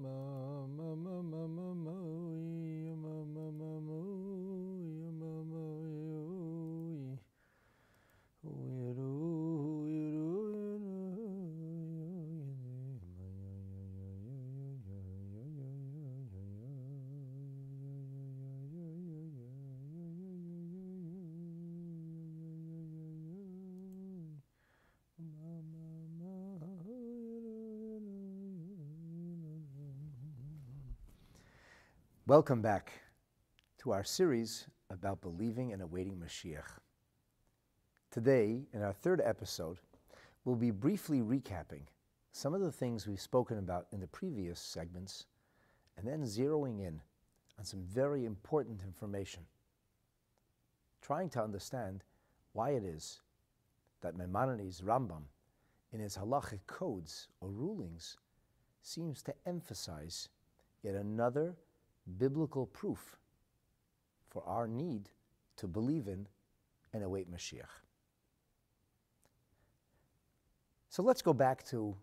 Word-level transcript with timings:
Ma 0.00 0.39
Welcome 32.30 32.62
back 32.62 32.92
to 33.78 33.90
our 33.90 34.04
series 34.04 34.68
about 34.88 35.20
believing 35.20 35.72
and 35.72 35.82
awaiting 35.82 36.14
Mashiach. 36.14 36.78
Today, 38.12 38.68
in 38.72 38.82
our 38.82 38.92
third 38.92 39.20
episode, 39.20 39.78
we'll 40.44 40.54
be 40.54 40.70
briefly 40.70 41.22
recapping 41.22 41.88
some 42.30 42.54
of 42.54 42.60
the 42.60 42.70
things 42.70 43.08
we've 43.08 43.20
spoken 43.20 43.58
about 43.58 43.88
in 43.90 43.98
the 43.98 44.06
previous 44.06 44.60
segments 44.60 45.26
and 45.98 46.06
then 46.06 46.22
zeroing 46.22 46.78
in 46.78 47.00
on 47.58 47.64
some 47.64 47.82
very 47.82 48.26
important 48.26 48.84
information, 48.84 49.42
trying 51.02 51.30
to 51.30 51.42
understand 51.42 52.04
why 52.52 52.70
it 52.70 52.84
is 52.84 53.22
that 54.02 54.16
Maimonides 54.16 54.82
Rambam, 54.82 55.24
in 55.92 55.98
his 55.98 56.16
halachic 56.16 56.60
codes 56.68 57.26
or 57.40 57.48
rulings, 57.48 58.18
seems 58.82 59.20
to 59.20 59.34
emphasize 59.46 60.28
yet 60.84 60.94
another 60.94 61.56
biblical 62.18 62.66
proof 62.66 63.16
for 64.28 64.42
our 64.46 64.66
need 64.66 65.10
to 65.56 65.66
believe 65.66 66.08
in 66.08 66.26
and 66.92 67.04
await 67.04 67.30
Mashiach. 67.30 67.84
So 70.88 71.02
let's 71.02 71.22
go 71.22 71.32
back 71.32 71.64
to 71.66 71.96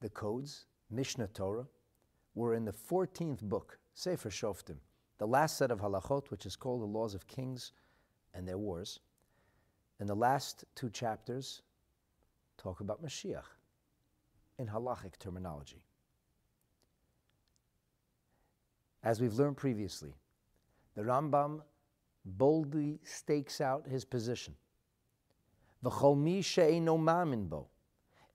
the 0.00 0.08
codes, 0.08 0.66
Mishnah 0.90 1.28
Torah. 1.28 1.66
We're 2.34 2.54
in 2.54 2.64
the 2.64 2.72
14th 2.72 3.42
book, 3.42 3.78
Sefer 3.94 4.30
Shoftim, 4.30 4.76
the 5.18 5.26
last 5.26 5.58
set 5.58 5.70
of 5.70 5.80
halachot, 5.80 6.30
which 6.30 6.46
is 6.46 6.56
called 6.56 6.80
the 6.80 6.86
Laws 6.86 7.14
of 7.14 7.26
Kings 7.26 7.72
and 8.32 8.46
Their 8.46 8.58
Wars. 8.58 9.00
And 10.00 10.08
the 10.08 10.14
last 10.14 10.64
two 10.74 10.88
chapters 10.90 11.62
talk 12.56 12.80
about 12.80 13.02
Mashiach 13.04 13.56
in 14.58 14.68
halachic 14.68 15.18
terminology. 15.18 15.82
As 19.08 19.22
we've 19.22 19.38
learned 19.38 19.56
previously, 19.56 20.12
the 20.94 21.00
Rambam 21.00 21.62
boldly 22.26 23.00
stakes 23.04 23.58
out 23.58 23.86
his 23.88 24.04
position. 24.04 24.54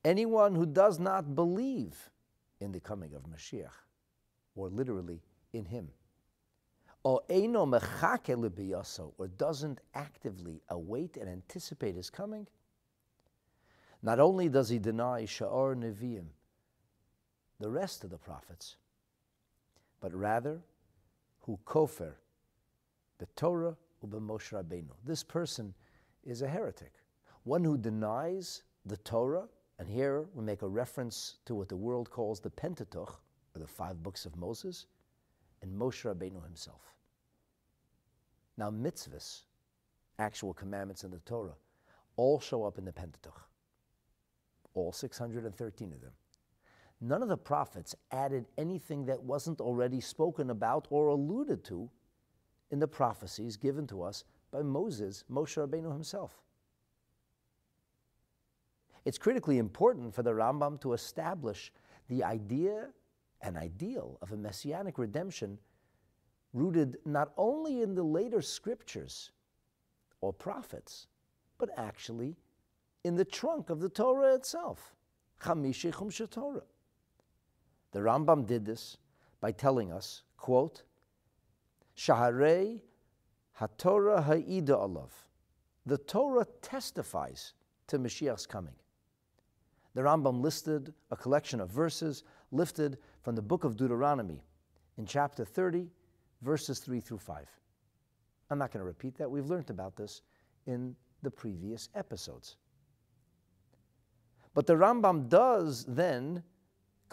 Anyone 0.04 0.56
who 0.56 0.66
does 0.66 0.98
not 0.98 1.36
believe 1.36 2.10
in 2.60 2.72
the 2.72 2.80
coming 2.80 3.14
of 3.14 3.22
Mashiach, 3.28 3.86
or 4.56 4.70
literally 4.70 5.22
in 5.54 5.66
him, 5.66 5.90
or 7.04 7.22
or 7.30 9.28
doesn't 9.28 9.80
actively 9.94 10.64
await 10.70 11.18
and 11.18 11.30
anticipate 11.30 11.94
his 11.94 12.10
coming, 12.10 12.48
not 14.02 14.20
only 14.20 14.50
does 14.50 14.70
he 14.70 14.80
deny 14.80 15.22
Sha'ar 15.22 15.76
Nevi'im, 15.76 16.30
the 17.60 17.70
rest 17.70 18.04
of 18.04 18.10
the 18.10 18.18
prophets, 18.18 18.78
but 20.04 20.14
rather 20.14 20.59
who 21.40 21.58
kofer 21.66 22.12
the 23.20 23.26
Torah 23.38 23.78
ube 24.04 24.22
Moshe 24.22 24.52
Rabbeinu. 24.52 24.92
This 25.06 25.23
person 25.23 25.73
is 26.26 26.42
a 26.42 26.48
heretic, 26.48 26.92
one 27.45 27.64
who 27.64 27.77
denies 27.77 28.64
the 28.86 28.98
Torah, 28.98 29.48
and 29.80 29.88
here 29.88 30.26
we 30.33 30.44
make 30.44 30.61
a 30.61 30.67
reference 30.67 31.38
to 31.45 31.55
what 31.55 31.70
the 31.70 31.77
world 31.77 32.10
calls 32.10 32.42
the 32.42 32.50
Pentateuch, 32.50 33.22
or 33.55 33.60
the 33.60 33.66
five 33.66 34.04
books 34.04 34.26
of 34.26 34.36
Moses, 34.36 34.88
and 35.61 35.72
Moshe 35.73 36.04
Rabbeinu 36.04 36.44
himself. 36.44 36.82
Now, 38.58 38.70
mitzvahs, 38.72 39.44
actual 40.20 40.54
commandments 40.54 41.06
in 41.06 41.11
the 41.11 41.20
Torah, 41.20 41.56
all 42.17 42.42
show 42.42 42.66
up 42.66 42.77
in 42.77 42.83
the 42.83 42.92
Pentateuch, 42.92 43.48
all 44.73 44.92
613 44.92 45.94
of 45.94 46.02
them. 46.02 46.11
None 47.05 47.21
of 47.21 47.27
the 47.27 47.36
prophets 47.36 47.93
added 48.11 48.45
anything 48.58 49.05
that 49.08 49.21
wasn't 49.21 49.59
already 49.59 49.99
spoken 49.99 50.49
about 50.49 50.87
or 50.89 51.08
alluded 51.08 51.61
to 51.65 51.89
in 52.71 52.80
the 52.80 52.87
prophecies 52.87 53.58
given 53.58 53.86
to 53.87 54.02
us 54.02 54.23
by 54.52 54.61
Moses, 54.61 55.25
Moshe 55.30 55.58
Rabbeinu 55.58 55.91
himself. 55.91 56.41
It's 59.03 59.17
critically 59.17 59.58
important 59.58 60.15
for 60.15 60.23
the 60.23 60.31
Rambam 60.31 60.80
to 60.80 60.93
establish 60.93 61.73
the 62.08 62.23
idea 62.23 62.87
and 63.41 63.58
ideal 63.58 64.17
of 64.21 64.31
a 64.31 64.37
messianic 64.37 64.97
redemption 64.97 65.59
rooted 66.53 66.99
not 67.03 67.33
only 67.35 67.81
in 67.81 67.95
the 67.95 68.03
later 68.03 68.41
scriptures 68.41 69.31
or 70.21 70.31
prophets, 70.31 71.08
but 71.58 71.70
actually 71.75 72.37
in 73.03 73.15
the 73.15 73.25
trunk 73.25 73.70
of 73.70 73.81
the 73.81 73.89
Torah 73.89 74.35
itself, 74.35 74.95
Chamishi 75.41 75.91
Chumsha 75.91 76.30
Torah. 76.30 76.64
The 77.93 77.99
Rambam 77.99 78.45
did 78.45 78.65
this 78.65 78.98
by 79.39 79.52
telling 79.52 79.92
us, 79.92 80.23
quote, 80.36 80.83
Shaharei 81.95 82.81
HaTorah 83.59 84.23
Ha'ida 84.23 84.73
Alav. 84.73 85.09
The 85.86 85.99
Torah 85.99 86.48
testifies 86.61 87.53
to 87.87 87.99
Mashiach's 87.99 88.45
coming. 88.48 88.73
The 89.93 90.02
Rambam 90.02 90.42
listed 90.42 90.93
a 91.11 91.15
collection 91.15 91.61
of 91.61 91.70
verses 91.70 92.23
lifted 92.52 92.98
from 93.21 93.36
the 93.36 93.42
book 93.42 93.64
of 93.64 93.77
Deuteronomy 93.77 94.43
in 94.98 95.05
chapter 95.05 95.45
30, 95.45 95.87
verses 96.42 96.80
3 96.80 96.99
through 96.99 97.20
5. 97.20 97.48
I'm 98.49 98.58
not 98.58 98.71
going 98.71 98.82
to 98.82 98.87
repeat 98.87 99.15
that. 99.17 99.30
We've 99.30 99.45
learned 99.45 99.70
about 99.70 99.95
this 99.95 100.21
in 100.65 100.95
the 101.21 101.30
previous 101.30 101.89
episodes. 101.93 102.55
But 104.53 104.65
the 104.65 104.73
Rambam 104.73 105.30
does 105.30 105.86
then 105.87 106.43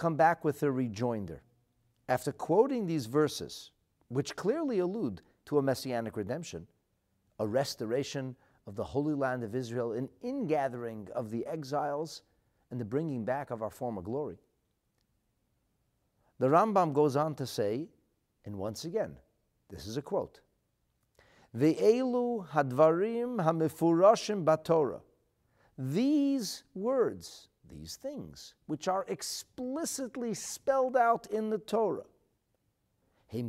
come 0.00 0.16
back 0.16 0.44
with 0.44 0.62
a 0.64 0.72
rejoinder. 0.72 1.42
After 2.08 2.32
quoting 2.32 2.86
these 2.86 3.06
verses, 3.06 3.70
which 4.08 4.34
clearly 4.34 4.80
allude 4.80 5.20
to 5.44 5.58
a 5.58 5.62
messianic 5.62 6.16
redemption, 6.16 6.66
a 7.38 7.46
restoration 7.46 8.34
of 8.66 8.74
the 8.74 8.82
Holy 8.82 9.14
Land 9.14 9.44
of 9.44 9.54
Israel, 9.54 9.92
an 9.92 10.08
ingathering 10.22 11.06
of 11.14 11.30
the 11.30 11.46
exiles, 11.46 12.22
and 12.70 12.80
the 12.80 12.84
bringing 12.84 13.24
back 13.24 13.50
of 13.50 13.62
our 13.62 13.70
former 13.70 14.00
glory. 14.00 14.38
The 16.38 16.48
Rambam 16.48 16.94
goes 16.94 17.14
on 17.16 17.34
to 17.34 17.46
say, 17.46 17.86
and 18.46 18.56
once 18.56 18.86
again, 18.86 19.16
this 19.68 19.86
is 19.86 19.98
a 19.98 20.02
quote, 20.02 20.40
Ve'elu 21.54 22.48
hadvarim 22.48 23.36
hamefurashim 23.44 24.44
batorah. 24.44 25.02
These 25.76 26.62
words 26.74 27.49
these 27.68 27.96
things, 27.96 28.54
which 28.66 28.88
are 28.88 29.04
explicitly 29.08 30.34
spelled 30.34 30.96
out 30.96 31.26
in 31.26 31.50
the 31.50 31.58
Torah. 31.58 32.04
They 33.32 33.42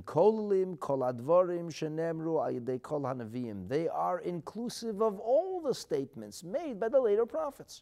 are 3.88 4.20
inclusive 4.20 5.02
of 5.02 5.20
all 5.20 5.62
the 5.62 5.74
statements 5.74 6.44
made 6.44 6.80
by 6.80 6.90
the 6.90 7.00
later 7.00 7.26
prophets. 7.26 7.82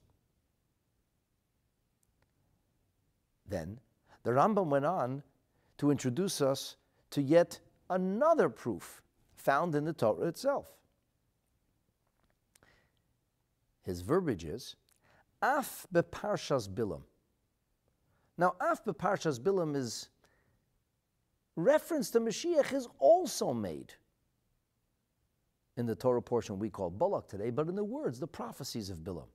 Then 3.45 3.79
the 4.23 4.31
Rambam 4.31 4.67
went 4.67 4.85
on 4.85 5.23
to 5.79 5.91
introduce 5.91 6.39
us 6.41 6.77
to 7.11 7.21
yet 7.21 7.59
another 7.89 8.47
proof 8.47 9.01
found 9.35 9.75
in 9.75 9.83
the 9.83 9.93
Torah 9.93 10.27
itself. 10.27 10.67
His 13.81 14.01
verbiage 14.01 14.45
is 14.45 14.75
Af 15.41 15.87
beparshas 15.93 16.67
Bilam. 16.67 17.01
Now, 18.37 18.55
Af 18.59 18.83
beparshas 18.83 19.39
Bilam 19.39 19.75
is 19.75 20.09
reference 21.55 22.11
to 22.11 22.19
Mashiach 22.19 22.73
is 22.73 22.87
also 22.99 23.53
made 23.53 23.93
in 25.77 25.85
the 25.85 25.95
Torah 25.95 26.21
portion 26.21 26.59
we 26.59 26.69
call 26.69 26.89
Balak 26.89 27.27
today, 27.27 27.49
but 27.49 27.67
in 27.69 27.75
the 27.75 27.83
words, 27.83 28.19
the 28.19 28.27
prophecies 28.27 28.89
of 28.89 28.97
Bilam. 28.97 29.27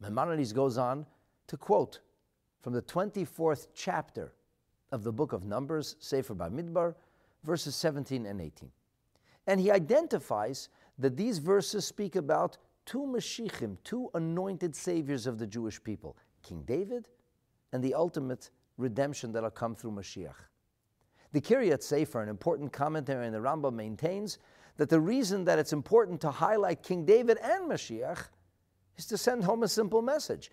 Maimonides 0.00 0.52
goes 0.52 0.78
on 0.78 1.06
to 1.46 1.56
quote 1.56 2.00
from 2.60 2.72
the 2.72 2.82
24th 2.82 3.68
chapter 3.74 4.32
of 4.92 5.02
the 5.02 5.12
book 5.12 5.32
of 5.32 5.44
Numbers, 5.44 5.96
Sefer 5.98 6.34
Bamidbar, 6.34 6.94
verses 7.42 7.74
17 7.74 8.26
and 8.26 8.40
18. 8.40 8.70
And 9.46 9.60
he 9.60 9.70
identifies 9.70 10.68
that 10.98 11.16
these 11.16 11.38
verses 11.38 11.84
speak 11.84 12.16
about 12.16 12.56
two 12.86 13.00
Mashiachim, 13.00 13.76
two 13.84 14.10
anointed 14.14 14.74
saviors 14.74 15.26
of 15.26 15.38
the 15.38 15.46
Jewish 15.46 15.82
people, 15.82 16.16
King 16.42 16.62
David 16.66 17.08
and 17.72 17.82
the 17.82 17.94
ultimate 17.94 18.50
redemption 18.76 19.32
that'll 19.32 19.50
come 19.50 19.74
through 19.74 19.92
Mashiach. 19.92 20.34
The 21.32 21.40
Kiryat 21.40 21.82
Sefer, 21.82 22.22
an 22.22 22.28
important 22.28 22.72
commentary 22.72 23.26
in 23.26 23.32
the 23.32 23.40
Rambam, 23.40 23.74
maintains 23.74 24.38
that 24.76 24.88
the 24.88 25.00
reason 25.00 25.44
that 25.44 25.58
it's 25.58 25.72
important 25.72 26.20
to 26.20 26.30
highlight 26.30 26.82
King 26.82 27.04
David 27.04 27.38
and 27.42 27.70
Mashiach 27.70 28.28
is 28.96 29.06
to 29.06 29.18
send 29.18 29.42
home 29.42 29.62
a 29.62 29.68
simple 29.68 30.02
message. 30.02 30.50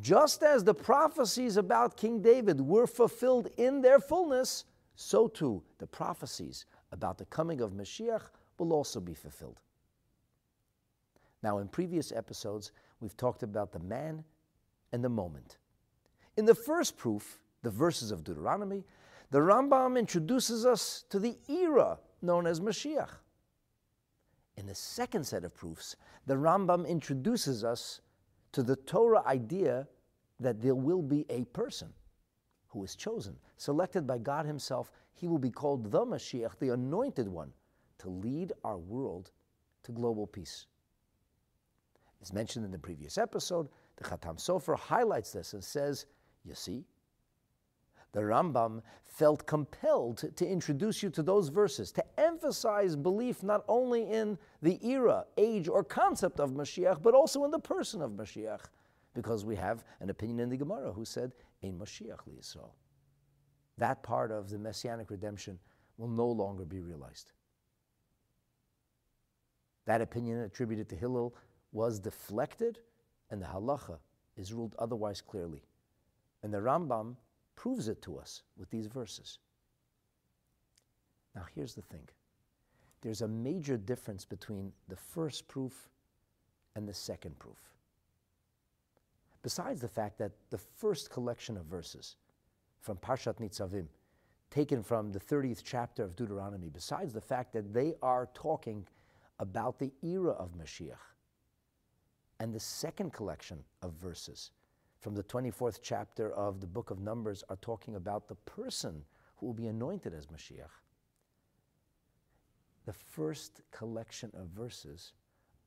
Just 0.00 0.42
as 0.42 0.62
the 0.62 0.74
prophecies 0.74 1.56
about 1.56 1.96
King 1.96 2.22
David 2.22 2.60
were 2.60 2.86
fulfilled 2.86 3.48
in 3.56 3.80
their 3.80 3.98
fullness, 3.98 4.66
so 4.94 5.26
too 5.26 5.62
the 5.78 5.86
prophecies 5.86 6.66
about 6.92 7.18
the 7.18 7.24
coming 7.26 7.60
of 7.60 7.72
Mashiach 7.72 8.30
will 8.58 8.72
also 8.72 9.00
be 9.00 9.14
fulfilled. 9.14 9.58
Now, 11.42 11.58
in 11.58 11.68
previous 11.68 12.12
episodes, 12.12 12.72
we've 13.00 13.16
talked 13.16 13.42
about 13.42 13.72
the 13.72 13.78
man 13.78 14.24
and 14.92 15.02
the 15.02 15.08
moment. 15.08 15.56
In 16.36 16.44
the 16.44 16.54
first 16.54 16.96
proof, 16.96 17.40
the 17.62 17.70
verses 17.70 18.10
of 18.10 18.24
Deuteronomy, 18.24 18.84
the 19.30 19.38
Rambam 19.38 19.98
introduces 19.98 20.66
us 20.66 21.04
to 21.10 21.18
the 21.18 21.38
era 21.48 21.98
known 22.22 22.46
as 22.46 22.60
Mashiach. 22.60 23.10
In 24.56 24.66
the 24.66 24.74
second 24.74 25.24
set 25.24 25.44
of 25.44 25.54
proofs, 25.54 25.96
the 26.26 26.34
Rambam 26.34 26.86
introduces 26.86 27.64
us 27.64 28.00
to 28.52 28.62
the 28.62 28.76
Torah 28.76 29.22
idea 29.26 29.86
that 30.40 30.60
there 30.60 30.74
will 30.74 31.02
be 31.02 31.24
a 31.30 31.44
person 31.46 31.92
who 32.68 32.84
is 32.84 32.96
chosen, 32.96 33.36
selected 33.56 34.06
by 34.06 34.18
God 34.18 34.46
Himself. 34.46 34.90
He 35.12 35.28
will 35.28 35.38
be 35.38 35.50
called 35.50 35.90
the 35.90 36.04
Mashiach, 36.04 36.58
the 36.58 36.70
anointed 36.70 37.28
one, 37.28 37.52
to 37.98 38.08
lead 38.08 38.52
our 38.64 38.78
world 38.78 39.30
to 39.84 39.92
global 39.92 40.26
peace. 40.26 40.66
As 42.22 42.32
mentioned 42.32 42.64
in 42.64 42.70
the 42.70 42.78
previous 42.78 43.16
episode, 43.16 43.68
the 43.96 44.04
Khatam 44.04 44.36
Sofer 44.36 44.78
highlights 44.78 45.32
this 45.32 45.54
and 45.54 45.64
says, 45.64 46.06
You 46.44 46.54
see, 46.54 46.84
the 48.12 48.20
Rambam 48.20 48.82
felt 49.04 49.46
compelled 49.46 50.24
to 50.36 50.46
introduce 50.46 51.02
you 51.02 51.10
to 51.10 51.22
those 51.22 51.48
verses, 51.48 51.92
to 51.92 52.04
emphasize 52.20 52.96
belief 52.96 53.42
not 53.42 53.64
only 53.68 54.10
in 54.10 54.38
the 54.62 54.78
era, 54.86 55.24
age, 55.38 55.68
or 55.68 55.84
concept 55.84 56.40
of 56.40 56.52
Mashiach, 56.52 57.02
but 57.02 57.14
also 57.14 57.44
in 57.44 57.50
the 57.50 57.58
person 57.58 58.02
of 58.02 58.12
Mashiach, 58.12 58.62
because 59.14 59.44
we 59.44 59.56
have 59.56 59.84
an 60.00 60.10
opinion 60.10 60.40
in 60.40 60.48
the 60.48 60.56
Gemara 60.56 60.92
who 60.92 61.04
said, 61.04 61.32
Ein 61.64 61.78
Mashiach 61.78 62.20
Yisrael. 62.28 62.70
That 63.78 64.02
part 64.02 64.30
of 64.30 64.50
the 64.50 64.58
messianic 64.58 65.10
redemption 65.10 65.58
will 65.96 66.08
no 66.08 66.26
longer 66.26 66.64
be 66.64 66.80
realized. 66.80 67.32
That 69.86 70.00
opinion 70.00 70.40
attributed 70.40 70.88
to 70.90 70.96
Hillel 70.96 71.34
was 71.72 71.98
deflected, 71.98 72.78
and 73.30 73.40
the 73.40 73.46
halacha 73.46 73.98
is 74.36 74.52
ruled 74.52 74.74
otherwise 74.78 75.20
clearly. 75.20 75.62
And 76.42 76.52
the 76.52 76.58
Rambam 76.58 77.16
proves 77.54 77.88
it 77.88 78.00
to 78.02 78.18
us 78.18 78.42
with 78.56 78.70
these 78.70 78.86
verses. 78.86 79.38
Now, 81.34 81.42
here's 81.54 81.74
the 81.74 81.82
thing 81.82 82.08
there's 83.02 83.22
a 83.22 83.28
major 83.28 83.76
difference 83.76 84.24
between 84.24 84.72
the 84.88 84.96
first 84.96 85.48
proof 85.48 85.88
and 86.76 86.88
the 86.88 86.94
second 86.94 87.38
proof. 87.38 87.58
Besides 89.42 89.80
the 89.80 89.88
fact 89.88 90.18
that 90.18 90.32
the 90.50 90.58
first 90.58 91.10
collection 91.10 91.56
of 91.56 91.64
verses 91.64 92.16
from 92.80 92.98
Parshat 92.98 93.36
Nitzavim, 93.38 93.86
taken 94.50 94.82
from 94.82 95.12
the 95.12 95.20
30th 95.20 95.62
chapter 95.64 96.02
of 96.02 96.16
Deuteronomy, 96.16 96.68
besides 96.68 97.12
the 97.12 97.20
fact 97.20 97.52
that 97.52 97.72
they 97.72 97.94
are 98.02 98.28
talking 98.34 98.86
about 99.38 99.78
the 99.78 99.92
era 100.02 100.32
of 100.32 100.52
Mashiach, 100.52 100.96
and 102.40 102.54
the 102.54 102.58
second 102.58 103.12
collection 103.12 103.62
of 103.82 103.92
verses 103.92 104.50
from 104.98 105.14
the 105.14 105.22
24th 105.22 105.78
chapter 105.82 106.32
of 106.32 106.60
the 106.60 106.66
book 106.66 106.90
of 106.90 106.98
Numbers 106.98 107.44
are 107.50 107.56
talking 107.56 107.94
about 107.94 108.28
the 108.28 108.34
person 108.34 109.04
who 109.36 109.46
will 109.46 109.54
be 109.54 109.66
anointed 109.66 110.14
as 110.14 110.26
Mashiach. 110.26 110.80
The 112.86 112.92
first 112.92 113.60
collection 113.70 114.32
of 114.34 114.48
verses 114.48 115.12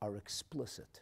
are 0.02 0.16
explicit. 0.16 1.00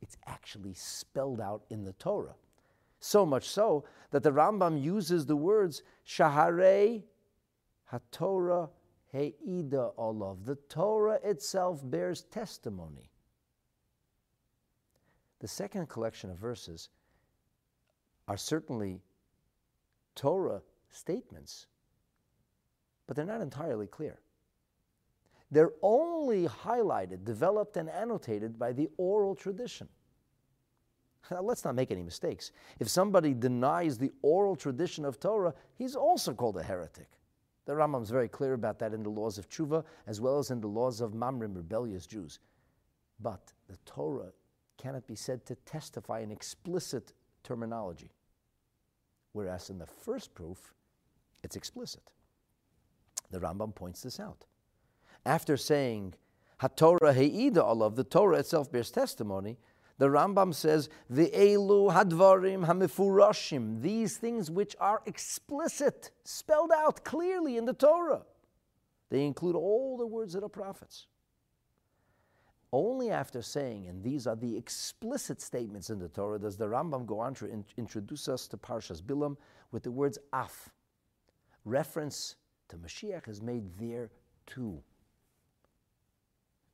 It's 0.00 0.16
actually 0.26 0.74
spelled 0.74 1.40
out 1.40 1.64
in 1.70 1.84
the 1.84 1.92
Torah. 1.94 2.36
So 3.00 3.26
much 3.26 3.48
so 3.48 3.84
that 4.12 4.22
the 4.22 4.32
Rambam 4.32 4.82
uses 4.82 5.26
the 5.26 5.36
words 5.36 5.82
Shaharei 6.06 7.02
HaTorah 7.92 8.70
He'ida 9.12 9.90
Olav. 9.96 10.44
The 10.44 10.56
Torah 10.56 11.18
itself 11.24 11.80
bears 11.84 12.22
testimony. 12.22 13.07
The 15.40 15.48
second 15.48 15.88
collection 15.88 16.30
of 16.30 16.36
verses 16.36 16.88
are 18.26 18.36
certainly 18.36 19.00
Torah 20.14 20.62
statements, 20.90 21.66
but 23.06 23.16
they're 23.16 23.24
not 23.24 23.40
entirely 23.40 23.86
clear. 23.86 24.18
They're 25.50 25.72
only 25.80 26.46
highlighted, 26.46 27.24
developed, 27.24 27.76
and 27.76 27.88
annotated 27.88 28.58
by 28.58 28.72
the 28.72 28.90
oral 28.98 29.34
tradition. 29.34 29.88
Now, 31.30 31.42
let's 31.42 31.64
not 31.64 31.74
make 31.74 31.90
any 31.90 32.02
mistakes. 32.02 32.52
If 32.78 32.88
somebody 32.88 33.34
denies 33.34 33.98
the 33.98 34.12
oral 34.22 34.56
tradition 34.56 35.04
of 35.04 35.20
Torah, 35.20 35.54
he's 35.76 35.94
also 35.94 36.34
called 36.34 36.56
a 36.56 36.62
heretic. 36.62 37.08
The 37.66 37.74
Rambam 37.74 38.02
is 38.02 38.10
very 38.10 38.28
clear 38.28 38.54
about 38.54 38.78
that 38.78 38.94
in 38.94 39.02
the 39.02 39.10
laws 39.10 39.36
of 39.36 39.48
Tshuva, 39.48 39.84
as 40.06 40.20
well 40.20 40.38
as 40.38 40.50
in 40.50 40.60
the 40.60 40.68
laws 40.68 41.00
of 41.00 41.12
Mamrim, 41.12 41.54
rebellious 41.54 42.06
Jews. 42.06 42.38
But 43.20 43.52
the 43.68 43.76
Torah 43.84 44.32
cannot 44.78 45.06
be 45.06 45.16
said 45.16 45.44
to 45.46 45.54
testify 45.56 46.20
in 46.20 46.30
explicit 46.30 47.12
terminology. 47.42 48.10
Whereas 49.32 49.70
in 49.70 49.78
the 49.78 49.86
first 49.86 50.34
proof, 50.34 50.74
it's 51.42 51.56
explicit. 51.56 52.10
The 53.30 53.40
Rambam 53.40 53.74
points 53.74 54.02
this 54.02 54.18
out. 54.18 54.46
After 55.26 55.56
saying, 55.56 56.14
HaTorah 56.60 57.14
He'ida 57.14 57.62
Allah, 57.62 57.90
the 57.90 58.04
Torah 58.04 58.38
itself 58.38 58.72
bears 58.72 58.90
testimony, 58.90 59.58
the 59.98 60.06
Rambam 60.06 60.54
says, 60.54 60.88
Ve'elu 61.12 61.92
hadvarim 61.92 62.64
hamifurashim, 62.66 63.82
these 63.82 64.16
things 64.16 64.50
which 64.50 64.76
are 64.80 65.02
explicit, 65.06 66.12
spelled 66.24 66.70
out 66.72 67.04
clearly 67.04 67.56
in 67.56 67.64
the 67.64 67.72
Torah. 67.72 68.22
They 69.10 69.24
include 69.24 69.56
all 69.56 69.96
the 69.96 70.06
words 70.06 70.34
of 70.34 70.42
the 70.42 70.48
prophets. 70.48 71.06
Only 72.72 73.10
after 73.10 73.40
saying, 73.40 73.86
and 73.86 74.02
these 74.02 74.26
are 74.26 74.36
the 74.36 74.56
explicit 74.56 75.40
statements 75.40 75.88
in 75.88 75.98
the 75.98 76.08
Torah, 76.08 76.38
does 76.38 76.56
the 76.56 76.66
Rambam 76.66 77.06
go 77.06 77.18
on 77.18 77.34
to 77.34 77.46
in, 77.46 77.64
introduce 77.78 78.28
us 78.28 78.46
to 78.48 78.58
Parshas 78.58 79.00
Bilam 79.00 79.36
with 79.72 79.84
the 79.84 79.90
words 79.90 80.18
af. 80.32 80.70
Reference 81.64 82.36
to 82.68 82.76
Mashiach 82.76 83.28
is 83.28 83.40
made 83.40 83.64
there 83.78 84.10
too. 84.46 84.82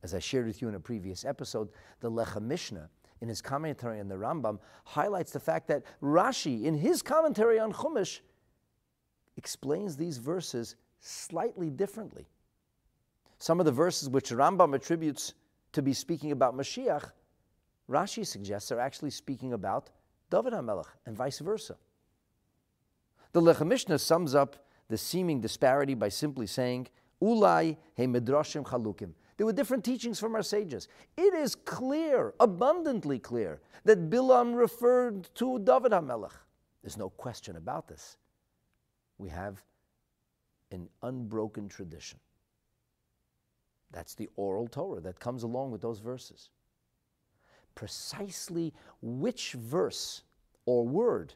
As 0.02 0.14
I 0.14 0.18
shared 0.18 0.46
with 0.46 0.60
you 0.60 0.68
in 0.68 0.74
a 0.74 0.80
previous 0.80 1.24
episode, 1.24 1.68
the 2.00 2.10
Lechem 2.10 2.42
Mishnah, 2.42 2.90
in 3.20 3.28
his 3.28 3.40
commentary 3.40 4.00
on 4.00 4.08
the 4.08 4.16
Rambam, 4.16 4.58
highlights 4.84 5.32
the 5.32 5.40
fact 5.40 5.68
that 5.68 5.84
Rashi, 6.02 6.64
in 6.64 6.74
his 6.74 7.02
commentary 7.02 7.58
on 7.58 7.72
Chumash, 7.72 8.20
explains 9.36 9.96
these 9.96 10.18
verses 10.18 10.74
slightly 11.00 11.70
differently. 11.70 12.26
Some 13.38 13.60
of 13.60 13.66
the 13.66 13.72
verses 13.72 14.08
which 14.08 14.30
Rambam 14.30 14.74
attributes 14.74 15.34
to 15.74 15.82
be 15.82 15.92
speaking 15.92 16.32
about 16.32 16.56
Mashiach, 16.56 17.10
Rashi 17.90 18.26
suggests 18.26 18.68
they're 18.68 18.80
actually 18.80 19.10
speaking 19.10 19.52
about 19.52 19.90
David 20.30 20.54
HaMelech 20.54 20.86
and 21.06 21.16
vice 21.16 21.38
versa. 21.40 21.76
The 23.32 23.42
Lechem 23.42 23.66
Mishnah 23.66 23.98
sums 23.98 24.34
up 24.34 24.64
the 24.88 24.96
seeming 24.96 25.40
disparity 25.40 25.94
by 25.94 26.08
simply 26.08 26.46
saying, 26.46 26.88
Ulai 27.22 27.76
he 27.94 28.04
midrashim 28.06 28.64
chalukim. 28.64 29.12
There 29.36 29.46
were 29.46 29.52
different 29.52 29.84
teachings 29.84 30.20
from 30.20 30.34
our 30.34 30.42
sages. 30.42 30.88
It 31.16 31.34
is 31.34 31.54
clear, 31.54 32.34
abundantly 32.38 33.18
clear, 33.18 33.60
that 33.84 34.08
Bilam 34.08 34.54
referred 34.54 35.28
to 35.34 35.58
David 35.58 35.92
HaMelech. 35.92 36.32
There's 36.82 36.96
no 36.96 37.10
question 37.10 37.56
about 37.56 37.88
this. 37.88 38.16
We 39.18 39.28
have 39.30 39.62
an 40.70 40.88
unbroken 41.02 41.68
tradition. 41.68 42.18
That's 43.94 44.16
the 44.16 44.28
oral 44.34 44.66
Torah 44.66 45.00
that 45.02 45.20
comes 45.20 45.44
along 45.44 45.70
with 45.70 45.80
those 45.80 46.00
verses. 46.00 46.50
Precisely 47.76 48.74
which 49.00 49.52
verse 49.52 50.22
or 50.66 50.84
word 50.86 51.34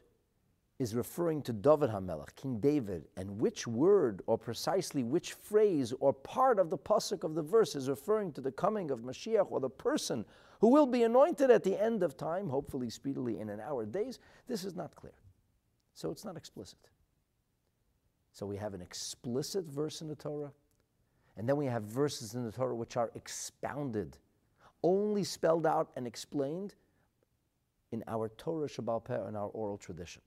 is 0.77 0.93
referring 0.93 1.41
to 1.43 1.53
David 1.53 1.89
HaMelech, 1.89 2.35
King 2.35 2.59
David, 2.59 3.07
and 3.15 3.39
which 3.39 3.65
word 3.65 4.21
or 4.27 4.37
precisely 4.37 5.03
which 5.03 5.33
phrase 5.33 5.93
or 6.01 6.11
part 6.11 6.59
of 6.59 6.69
the 6.69 6.77
pasuk 6.77 7.23
of 7.23 7.33
the 7.33 7.41
verse 7.41 7.75
is 7.75 7.89
referring 7.89 8.33
to 8.33 8.41
the 8.41 8.51
coming 8.51 8.91
of 8.91 9.01
Mashiach 9.01 9.49
or 9.49 9.61
the 9.61 9.69
person 9.69 10.25
who 10.59 10.67
will 10.67 10.85
be 10.85 11.03
anointed 11.03 11.49
at 11.49 11.63
the 11.63 11.81
end 11.81 12.03
of 12.03 12.17
time, 12.17 12.49
hopefully 12.49 12.89
speedily 12.89 13.39
in 13.39 13.49
an 13.49 13.61
hour 13.61 13.85
days, 13.85 14.19
this 14.47 14.65
is 14.65 14.75
not 14.75 14.93
clear. 14.95 15.13
So 15.93 16.11
it's 16.11 16.25
not 16.25 16.35
explicit. 16.35 16.79
So 18.33 18.45
we 18.45 18.57
have 18.57 18.73
an 18.73 18.81
explicit 18.81 19.65
verse 19.65 20.01
in 20.01 20.09
the 20.09 20.15
Torah 20.15 20.51
and 21.39 21.47
then 21.47 21.55
we 21.55 21.67
have 21.67 21.83
verses 21.83 22.35
in 22.35 22.43
the 22.43 22.51
Torah 22.51 22.75
which 22.75 22.97
are 22.97 23.11
expounded, 23.15 24.17
only 24.83 25.23
spelled 25.23 25.65
out 25.65 25.89
and 25.95 26.05
explained 26.05 26.75
in 27.93 28.03
our 28.07 28.27
Torah 28.27 28.67
Shabbal 28.67 29.01
Peh 29.05 29.25
and 29.25 29.37
our 29.37 29.47
oral 29.47 29.77
tradition. 29.77 30.21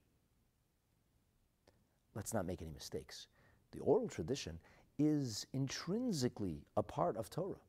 Let's 2.15 2.33
not 2.33 2.47
make 2.47 2.63
any 2.63 2.71
mistakes. 2.71 3.27
The 3.73 3.79
oral 3.81 4.07
tradition 4.07 4.57
is 4.97 5.45
intrinsically 5.53 6.65
a 6.77 6.81
part 6.81 7.15
of 7.15 7.29
Torah. 7.29 7.61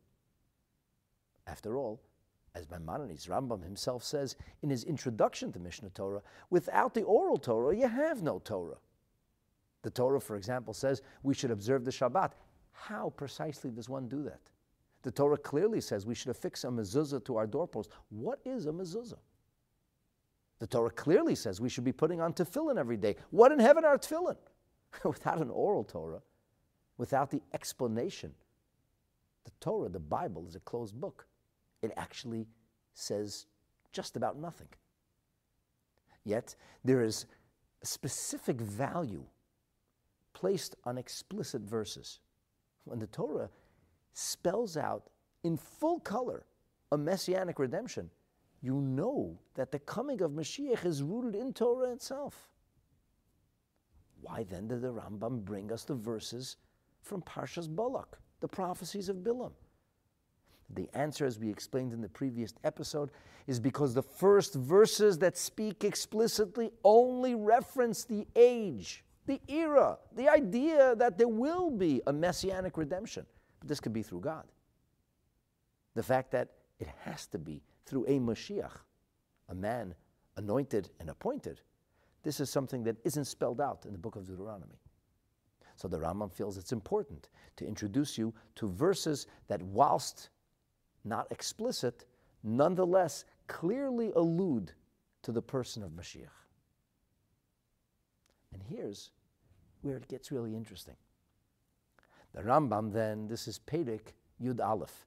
After 1.46 1.76
all, 1.76 2.00
as 2.54 2.70
Maimonides, 2.70 3.26
Rambam 3.26 3.62
himself 3.62 4.02
says 4.02 4.36
in 4.62 4.70
his 4.70 4.84
introduction 4.84 5.52
to 5.52 5.58
Mishnah 5.58 5.90
Torah, 5.90 6.22
without 6.48 6.94
the 6.94 7.02
oral 7.02 7.36
Torah, 7.36 7.76
you 7.76 7.88
have 7.88 8.22
no 8.22 8.38
Torah. 8.38 8.78
The 9.82 9.90
Torah, 9.90 10.20
for 10.20 10.36
example, 10.36 10.72
says 10.72 11.02
we 11.22 11.34
should 11.34 11.50
observe 11.50 11.84
the 11.84 11.90
Shabbat. 11.90 12.32
How 12.74 13.10
precisely 13.16 13.70
does 13.70 13.88
one 13.88 14.08
do 14.08 14.22
that? 14.24 14.40
The 15.02 15.10
Torah 15.10 15.38
clearly 15.38 15.80
says 15.80 16.06
we 16.06 16.14
should 16.14 16.30
affix 16.30 16.64
a 16.64 16.68
mezuzah 16.68 17.24
to 17.24 17.36
our 17.36 17.46
doorpost. 17.46 17.90
What 18.10 18.40
is 18.44 18.66
a 18.66 18.72
mezuzah? 18.72 19.18
The 20.58 20.66
Torah 20.66 20.90
clearly 20.90 21.34
says 21.34 21.60
we 21.60 21.68
should 21.68 21.84
be 21.84 21.92
putting 21.92 22.20
on 22.20 22.32
tefillin 22.32 22.78
every 22.78 22.96
day. 22.96 23.16
What 23.30 23.52
in 23.52 23.58
heaven 23.58 23.84
are 23.84 23.98
tefillin? 23.98 24.36
without 25.04 25.40
an 25.40 25.50
oral 25.50 25.84
Torah, 25.84 26.22
without 26.98 27.30
the 27.30 27.42
explanation, 27.52 28.32
the 29.44 29.50
Torah, 29.60 29.88
the 29.88 30.00
Bible, 30.00 30.46
is 30.46 30.54
a 30.54 30.60
closed 30.60 30.98
book. 31.00 31.26
It 31.82 31.92
actually 31.96 32.46
says 32.94 33.46
just 33.92 34.16
about 34.16 34.38
nothing. 34.38 34.68
Yet 36.24 36.54
there 36.84 37.02
is 37.02 37.26
a 37.82 37.86
specific 37.86 38.60
value 38.60 39.24
placed 40.32 40.76
on 40.84 40.96
explicit 40.96 41.62
verses. 41.62 42.20
When 42.84 42.98
the 42.98 43.06
Torah 43.06 43.50
spells 44.12 44.76
out 44.76 45.08
in 45.42 45.56
full 45.56 46.00
color 46.00 46.44
a 46.92 46.98
messianic 46.98 47.58
redemption, 47.58 48.10
you 48.60 48.80
know 48.80 49.38
that 49.54 49.72
the 49.72 49.78
coming 49.80 50.22
of 50.22 50.30
Mashiach 50.30 50.84
is 50.84 51.02
rooted 51.02 51.34
in 51.34 51.52
Torah 51.52 51.92
itself. 51.92 52.48
Why 54.22 54.44
then 54.44 54.68
did 54.68 54.80
the 54.80 54.92
Rambam 54.92 55.44
bring 55.44 55.70
us 55.70 55.84
the 55.84 55.94
verses 55.94 56.56
from 57.02 57.20
Parshas 57.22 57.68
Balak, 57.68 58.18
the 58.40 58.48
prophecies 58.48 59.10
of 59.10 59.16
Bilam? 59.16 59.52
The 60.70 60.88
answer, 60.94 61.26
as 61.26 61.38
we 61.38 61.50
explained 61.50 61.92
in 61.92 62.00
the 62.00 62.08
previous 62.08 62.54
episode, 62.64 63.10
is 63.46 63.60
because 63.60 63.92
the 63.92 64.02
first 64.02 64.54
verses 64.54 65.18
that 65.18 65.36
speak 65.36 65.84
explicitly 65.84 66.70
only 66.84 67.34
reference 67.34 68.04
the 68.04 68.26
age, 68.34 69.03
the 69.26 69.40
era, 69.48 69.98
the 70.14 70.28
idea 70.28 70.94
that 70.96 71.18
there 71.18 71.28
will 71.28 71.70
be 71.70 72.02
a 72.06 72.12
messianic 72.12 72.76
redemption. 72.76 73.26
But 73.60 73.68
this 73.68 73.80
could 73.80 73.92
be 73.92 74.02
through 74.02 74.20
God. 74.20 74.44
The 75.94 76.02
fact 76.02 76.30
that 76.32 76.50
it 76.78 76.88
has 77.02 77.26
to 77.28 77.38
be 77.38 77.62
through 77.86 78.04
a 78.06 78.18
Mashiach, 78.18 78.72
a 79.48 79.54
man 79.54 79.94
anointed 80.36 80.90
and 81.00 81.08
appointed, 81.08 81.60
this 82.22 82.40
is 82.40 82.50
something 82.50 82.82
that 82.84 82.96
isn't 83.04 83.26
spelled 83.26 83.60
out 83.60 83.84
in 83.86 83.92
the 83.92 83.98
book 83.98 84.16
of 84.16 84.26
Deuteronomy. 84.26 84.80
So 85.76 85.88
the 85.88 85.98
Rambam 85.98 86.32
feels 86.32 86.56
it's 86.56 86.72
important 86.72 87.28
to 87.56 87.66
introduce 87.66 88.16
you 88.16 88.32
to 88.56 88.68
verses 88.68 89.26
that, 89.48 89.62
whilst 89.62 90.30
not 91.04 91.30
explicit, 91.30 92.06
nonetheless 92.42 93.24
clearly 93.46 94.12
allude 94.16 94.72
to 95.22 95.32
the 95.32 95.42
person 95.42 95.82
of 95.82 95.90
Mashiach. 95.90 96.43
And 98.54 98.62
here's 98.62 99.10
where 99.82 99.96
it 99.96 100.08
gets 100.08 100.30
really 100.32 100.54
interesting. 100.56 100.94
The 102.32 102.42
Rambam 102.42 102.92
then, 102.92 103.26
this 103.26 103.46
is 103.48 103.58
Perek 103.58 104.12
Yud 104.42 104.64
Aleph, 104.64 105.06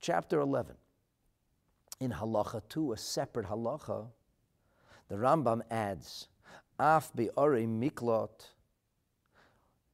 chapter 0.00 0.40
11. 0.40 0.74
In 2.00 2.10
Halacha 2.10 2.60
2, 2.68 2.92
a 2.92 2.96
separate 2.96 3.46
halacha, 3.46 4.06
the 5.08 5.14
Rambam 5.14 5.62
adds, 5.70 6.28
Af 6.78 7.12
be'ore 7.14 7.60
miklot, 7.60 8.48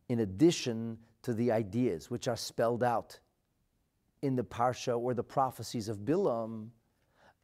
in 0.08 0.20
addition 0.20 0.98
to 1.22 1.34
the 1.34 1.52
ideas 1.52 2.10
which 2.10 2.26
are 2.26 2.36
spelled 2.36 2.82
out 2.82 3.20
in 4.22 4.34
the 4.34 4.44
Parsha 4.44 4.98
or 4.98 5.12
the 5.12 5.22
prophecies 5.22 5.88
of 5.88 5.98
Bilam, 5.98 6.68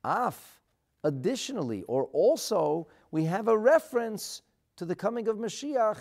Af, 0.03 0.63
additionally, 1.03 1.83
or 1.83 2.05
also, 2.07 2.89
we 3.11 3.25
have 3.25 3.49
a 3.49 3.57
reference 3.57 4.43
to 4.77 4.85
the 4.85 4.95
coming 4.95 5.29
of 5.29 5.37
Mashiach 5.37 5.99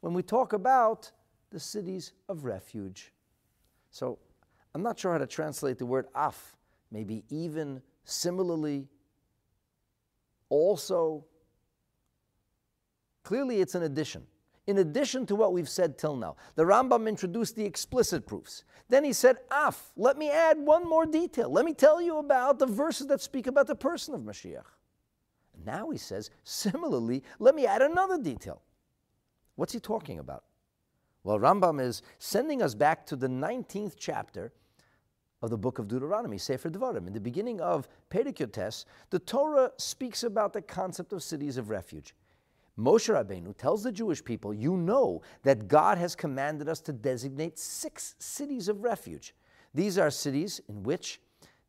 when 0.00 0.14
we 0.14 0.22
talk 0.22 0.52
about 0.52 1.10
the 1.50 1.60
cities 1.60 2.12
of 2.28 2.44
refuge. 2.44 3.12
So 3.90 4.18
I'm 4.74 4.82
not 4.82 4.98
sure 4.98 5.12
how 5.12 5.18
to 5.18 5.26
translate 5.26 5.78
the 5.78 5.86
word 5.86 6.06
Af, 6.14 6.56
maybe 6.90 7.24
even, 7.28 7.82
similarly, 8.04 8.88
also. 10.48 11.24
Clearly, 13.22 13.60
it's 13.60 13.74
an 13.74 13.82
addition 13.82 14.26
in 14.66 14.78
addition 14.78 15.26
to 15.26 15.36
what 15.36 15.52
we've 15.52 15.68
said 15.68 15.96
till 15.96 16.16
now. 16.16 16.36
The 16.56 16.64
Rambam 16.64 17.08
introduced 17.08 17.56
the 17.56 17.64
explicit 17.64 18.26
proofs. 18.26 18.64
Then 18.88 19.04
he 19.04 19.12
said, 19.12 19.36
Af, 19.50 19.92
let 19.96 20.16
me 20.16 20.30
add 20.30 20.58
one 20.58 20.88
more 20.88 21.06
detail. 21.06 21.50
Let 21.50 21.64
me 21.64 21.72
tell 21.72 22.00
you 22.00 22.18
about 22.18 22.58
the 22.58 22.66
verses 22.66 23.06
that 23.08 23.20
speak 23.20 23.46
about 23.46 23.66
the 23.66 23.74
person 23.74 24.14
of 24.14 24.22
Mashiach. 24.22 24.64
Now 25.66 25.90
he 25.90 25.98
says, 25.98 26.30
similarly, 26.44 27.24
let 27.40 27.54
me 27.54 27.66
add 27.66 27.82
another 27.82 28.18
detail. 28.18 28.62
What's 29.56 29.72
he 29.72 29.80
talking 29.80 30.20
about? 30.20 30.44
Well, 31.24 31.40
Rambam 31.40 31.80
is 31.80 32.02
sending 32.18 32.62
us 32.62 32.74
back 32.74 33.04
to 33.06 33.16
the 33.16 33.26
19th 33.26 33.94
chapter 33.98 34.52
of 35.42 35.50
the 35.50 35.58
book 35.58 35.78
of 35.78 35.88
Deuteronomy, 35.88 36.38
Sefer 36.38 36.70
Devarim. 36.70 37.08
In 37.08 37.12
the 37.12 37.20
beginning 37.20 37.60
of 37.60 37.88
Perek 38.10 38.84
the 39.10 39.18
Torah 39.18 39.72
speaks 39.76 40.22
about 40.22 40.52
the 40.52 40.62
concept 40.62 41.12
of 41.12 41.22
cities 41.22 41.56
of 41.56 41.68
refuge. 41.68 42.14
Moshe 42.78 43.12
Rabbeinu 43.12 43.56
tells 43.56 43.82
the 43.82 43.90
Jewish 43.90 44.22
people, 44.22 44.54
You 44.54 44.76
know 44.76 45.22
that 45.42 45.66
God 45.66 45.98
has 45.98 46.14
commanded 46.14 46.68
us 46.68 46.80
to 46.82 46.92
designate 46.92 47.58
six 47.58 48.14
cities 48.18 48.68
of 48.68 48.84
refuge. 48.84 49.34
These 49.74 49.98
are 49.98 50.10
cities 50.10 50.60
in 50.68 50.82
which 50.82 51.20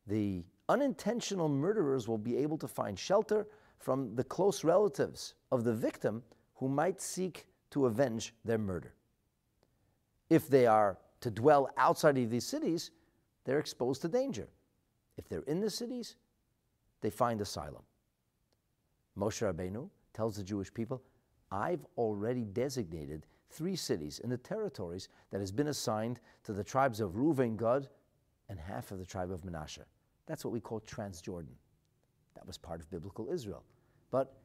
the 0.06 0.44
unintentional 0.68 1.48
murderers 1.48 2.06
will 2.06 2.18
be 2.18 2.36
able 2.36 2.58
to 2.58 2.68
find 2.68 2.98
shelter 2.98 3.46
from 3.78 4.14
the 4.14 4.24
close 4.24 4.64
relatives 4.64 5.34
of 5.50 5.64
the 5.64 5.74
victim 5.74 6.22
who 6.54 6.68
might 6.68 7.00
seek 7.00 7.46
to 7.70 7.86
avenge 7.86 8.34
their 8.44 8.58
murder. 8.58 8.94
If 10.30 10.48
they 10.48 10.66
are 10.66 10.98
to 11.20 11.30
dwell 11.30 11.70
outside 11.76 12.18
of 12.18 12.30
these 12.30 12.46
cities, 12.46 12.90
they're 13.44 13.58
exposed 13.58 14.02
to 14.02 14.08
danger. 14.08 14.48
If 15.16 15.28
they're 15.28 15.40
in 15.42 15.60
the 15.60 15.70
cities, 15.70 16.16
they 17.00 17.10
find 17.10 17.40
asylum. 17.40 17.82
Moshe 19.18 19.42
Rabbeinu 19.42 19.88
tells 20.12 20.36
the 20.36 20.42
Jewish 20.42 20.72
people, 20.72 21.02
I've 21.50 21.86
already 21.96 22.44
designated 22.44 23.26
three 23.50 23.76
cities 23.76 24.18
in 24.18 24.30
the 24.30 24.36
territories 24.36 25.08
that 25.30 25.40
has 25.40 25.50
been 25.50 25.68
assigned 25.68 26.20
to 26.44 26.52
the 26.52 26.64
tribes 26.64 27.00
of 27.00 27.12
Reuven, 27.12 27.56
Gad, 27.56 27.88
and 28.48 28.58
half 28.58 28.90
of 28.90 28.98
the 28.98 29.06
tribe 29.06 29.30
of 29.30 29.44
Manasseh. 29.44 29.86
That's 30.26 30.44
what 30.44 30.52
we 30.52 30.60
call 30.60 30.80
Transjordan. 30.80 31.54
That 32.38 32.46
was 32.46 32.56
part 32.56 32.80
of 32.80 32.88
biblical 32.88 33.28
Israel, 33.28 33.64
but 34.12 34.36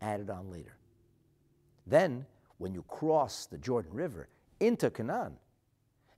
added 0.00 0.28
on 0.28 0.50
later. 0.50 0.76
Then, 1.86 2.26
when 2.58 2.74
you 2.74 2.82
cross 2.88 3.46
the 3.46 3.58
Jordan 3.58 3.92
River 3.92 4.28
into 4.58 4.90
Canaan, 4.90 5.36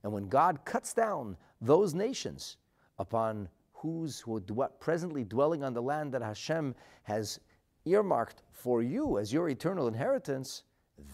and 0.01 0.11
when 0.11 0.29
God 0.29 0.65
cuts 0.65 0.95
down 0.95 1.37
those 1.61 1.93
nations 1.93 2.57
upon 2.97 3.47
whose 3.71 4.19
who 4.19 4.41
are 4.59 4.69
presently 4.79 5.23
dwelling 5.23 5.63
on 5.63 5.75
the 5.75 5.81
land 5.81 6.11
that 6.13 6.23
Hashem 6.23 6.73
has 7.03 7.39
earmarked 7.85 8.41
for 8.51 8.81
you 8.81 9.19
as 9.19 9.31
your 9.31 9.49
eternal 9.49 9.87
inheritance, 9.87 10.63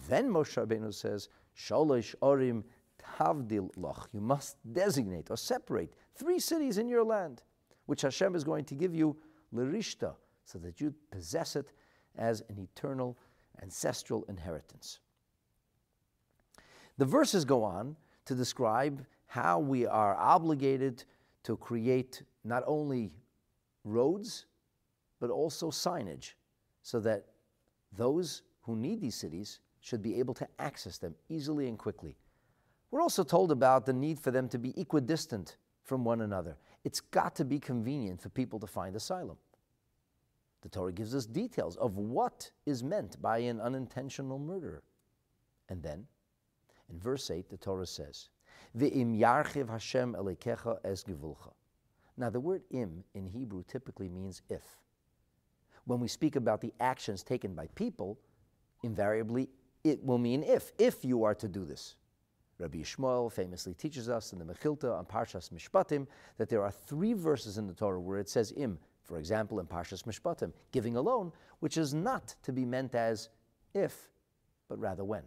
then 0.08 0.30
Moshe 0.30 0.56
Rabbeinu 0.56 0.92
says, 0.92 1.28
Shalosh 1.54 2.14
Orim 2.22 2.64
Tavdil 2.98 3.70
Loch. 3.76 4.08
You 4.12 4.22
must 4.22 4.56
designate 4.72 5.30
or 5.30 5.36
separate 5.36 5.92
three 6.14 6.38
cities 6.38 6.78
in 6.78 6.88
your 6.88 7.04
land, 7.04 7.42
which 7.84 8.02
Hashem 8.02 8.34
is 8.34 8.44
going 8.44 8.64
to 8.64 8.74
give 8.74 8.94
you 8.94 9.18
Lirishta, 9.54 10.14
so 10.44 10.58
that 10.58 10.80
you 10.80 10.94
possess 11.10 11.56
it 11.56 11.72
as 12.16 12.42
an 12.48 12.58
eternal 12.58 13.16
ancestral 13.62 14.24
inheritance. 14.28 15.00
The 16.96 17.04
verses 17.04 17.44
go 17.44 17.62
on 17.62 17.96
to 18.24 18.34
describe 18.34 19.04
how 19.26 19.58
we 19.58 19.86
are 19.86 20.16
obligated 20.16 21.04
to 21.44 21.56
create 21.56 22.22
not 22.44 22.62
only 22.66 23.12
roads, 23.84 24.46
but 25.20 25.30
also 25.30 25.70
signage 25.70 26.32
so 26.82 27.00
that 27.00 27.26
those 27.92 28.42
who 28.62 28.76
need 28.76 29.00
these 29.00 29.14
cities 29.14 29.60
should 29.80 30.02
be 30.02 30.18
able 30.18 30.34
to 30.34 30.48
access 30.58 30.98
them 30.98 31.14
easily 31.28 31.68
and 31.68 31.78
quickly. 31.78 32.16
We're 32.90 33.02
also 33.02 33.22
told 33.22 33.52
about 33.52 33.86
the 33.86 33.92
need 33.92 34.18
for 34.18 34.30
them 34.30 34.48
to 34.48 34.58
be 34.58 34.78
equidistant 34.80 35.56
from 35.88 36.04
one 36.04 36.20
another. 36.20 36.58
It's 36.84 37.00
got 37.00 37.34
to 37.36 37.44
be 37.44 37.58
convenient 37.58 38.20
for 38.20 38.28
people 38.28 38.60
to 38.60 38.66
find 38.66 38.94
asylum. 38.94 39.38
The 40.62 40.68
Torah 40.68 40.92
gives 40.92 41.14
us 41.14 41.26
details 41.26 41.76
of 41.76 41.96
what 41.96 42.50
is 42.66 42.82
meant 42.84 43.20
by 43.22 43.38
an 43.38 43.60
unintentional 43.60 44.38
murderer. 44.38 44.82
And 45.68 45.82
then, 45.82 46.06
in 46.90 47.00
verse 47.00 47.30
8, 47.30 47.48
the 47.48 47.56
Torah 47.56 47.86
says, 47.86 48.28
Ve'im 48.76 49.18
yarchiv 49.18 49.70
Hashem 49.70 50.14
elekecha 50.14 50.78
es 50.84 51.04
gevulcha. 51.04 51.52
Now, 52.16 52.30
the 52.30 52.40
word 52.40 52.62
im 52.70 53.04
in 53.14 53.26
Hebrew 53.26 53.62
typically 53.66 54.08
means 54.08 54.42
if. 54.50 54.78
when 55.86 56.00
we 56.00 56.08
speak 56.08 56.36
about 56.36 56.60
the 56.60 56.72
actions 56.80 57.22
taken 57.22 57.54
by 57.54 57.66
people, 57.74 58.18
invariably 58.82 59.48
it 59.84 60.04
will 60.04 60.18
mean 60.18 60.42
if, 60.42 60.72
if 60.78 61.04
you 61.04 61.24
are 61.24 61.34
to 61.34 61.48
do 61.48 61.64
this. 61.64 61.96
Rabbi 62.58 62.78
Yishmael 62.78 63.30
famously 63.30 63.72
teaches 63.74 64.08
us 64.08 64.32
in 64.32 64.38
the 64.38 64.44
Mechilta 64.44 64.98
on 64.98 65.04
Parshas 65.04 65.50
Mishpatim 65.50 66.06
that 66.38 66.48
there 66.48 66.62
are 66.62 66.72
three 66.72 67.12
verses 67.12 67.56
in 67.56 67.66
the 67.66 67.72
Torah 67.72 68.00
where 68.00 68.18
it 68.18 68.28
says 68.28 68.52
im, 68.56 68.78
for 69.04 69.18
example, 69.18 69.60
in 69.60 69.66
Parshas 69.66 70.02
Mishpatim, 70.02 70.52
giving 70.72 70.96
alone, 70.96 71.32
which 71.60 71.76
is 71.76 71.94
not 71.94 72.34
to 72.42 72.52
be 72.52 72.64
meant 72.64 72.94
as 72.94 73.28
if, 73.74 74.08
but 74.68 74.78
rather 74.78 75.04
when. 75.04 75.22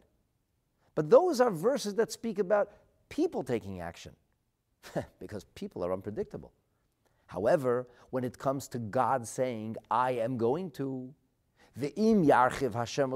But 0.94 1.10
those 1.10 1.40
are 1.40 1.50
verses 1.50 1.96
that 1.96 2.12
speak 2.12 2.38
about 2.38 2.72
people 3.08 3.44
taking 3.44 3.80
action, 3.80 4.14
because 5.20 5.46
people 5.56 5.86
are 5.86 5.94
unpredictable. 5.94 6.52
However, 7.28 7.88
when 8.10 8.26
it 8.26 8.38
comes 8.38 8.68
to 8.70 8.78
God 8.78 9.26
saying, 9.26 9.78
I 9.90 10.12
am 10.12 10.38
going 10.38 10.70
to, 10.72 11.14
the 11.78 11.96
im 11.96 12.26
yarchiv 12.26 12.74
Hashem 12.74 13.14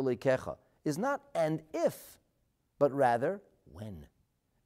is 0.86 0.98
not 0.98 1.22
and 1.34 1.62
if, 1.74 2.18
but 2.80 2.94
rather 2.94 3.42
when. 3.76 4.06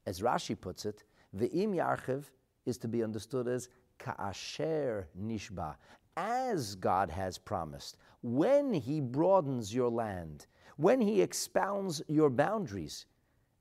As 0.05 0.21
Rashi 0.21 0.59
puts 0.59 0.85
it, 0.85 1.03
the 1.33 1.49
im 1.51 1.73
yarchiv 1.73 2.25
is 2.65 2.77
to 2.77 2.87
be 2.87 3.03
understood 3.03 3.47
as 3.47 3.69
ka'asher 3.99 5.07
nishba, 5.19 5.75
as 6.15 6.75
God 6.75 7.09
has 7.09 7.37
promised, 7.37 7.97
when 8.21 8.73
He 8.73 9.01
broadens 9.01 9.73
your 9.73 9.89
land, 9.89 10.47
when 10.77 11.01
He 11.01 11.21
expounds 11.21 12.01
your 12.07 12.29
boundaries, 12.29 13.05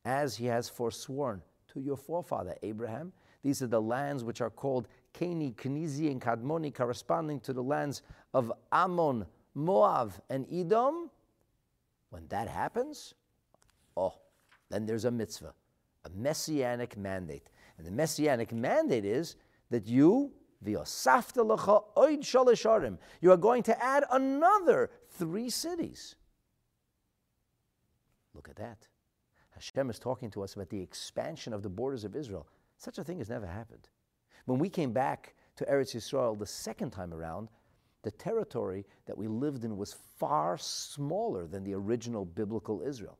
as 0.04 0.36
He 0.36 0.46
has 0.46 0.68
forsworn 0.68 1.42
to 1.72 1.80
your 1.80 1.96
forefather 1.96 2.54
Abraham. 2.62 3.12
These 3.42 3.62
are 3.62 3.68
the 3.68 3.80
lands 3.80 4.24
which 4.24 4.40
are 4.40 4.50
called 4.50 4.88
Keni, 5.14 5.54
Kenizi, 5.54 6.10
and 6.10 6.20
Kadmoni, 6.20 6.74
corresponding 6.74 7.40
to 7.40 7.52
the 7.52 7.62
lands 7.62 8.02
of 8.34 8.52
Ammon, 8.72 9.26
Moab, 9.54 10.12
and 10.30 10.46
Edom, 10.52 11.10
when 12.10 12.26
that 12.28 12.48
happens, 12.48 13.14
oh, 13.96 14.14
then 14.70 14.86
there's 14.86 15.04
a 15.04 15.10
mitzvah, 15.10 15.54
a 16.04 16.10
messianic 16.10 16.96
mandate. 16.96 17.50
And 17.76 17.86
the 17.86 17.90
messianic 17.90 18.52
mandate 18.52 19.04
is 19.04 19.36
that 19.70 19.86
you, 19.86 20.32
you 20.64 20.78
are 23.30 23.36
going 23.36 23.62
to 23.62 23.84
add 23.84 24.04
another 24.10 24.90
three 25.10 25.50
cities. 25.50 26.16
Look 28.34 28.48
at 28.48 28.56
that. 28.56 28.88
Hashem 29.50 29.90
is 29.90 29.98
talking 29.98 30.30
to 30.30 30.42
us 30.42 30.54
about 30.54 30.70
the 30.70 30.80
expansion 30.80 31.52
of 31.52 31.62
the 31.62 31.68
borders 31.68 32.04
of 32.04 32.14
Israel. 32.14 32.46
Such 32.76 32.98
a 32.98 33.04
thing 33.04 33.18
has 33.18 33.28
never 33.28 33.46
happened. 33.46 33.88
When 34.44 34.58
we 34.58 34.68
came 34.68 34.92
back 34.92 35.34
to 35.56 35.64
Eretz 35.64 35.96
Yisrael 35.96 36.38
the 36.38 36.46
second 36.46 36.90
time 36.90 37.12
around, 37.12 37.48
the 38.02 38.12
territory 38.12 38.86
that 39.06 39.18
we 39.18 39.26
lived 39.26 39.64
in 39.64 39.76
was 39.76 39.96
far 40.18 40.56
smaller 40.56 41.46
than 41.46 41.64
the 41.64 41.74
original 41.74 42.24
biblical 42.24 42.82
Israel. 42.82 43.18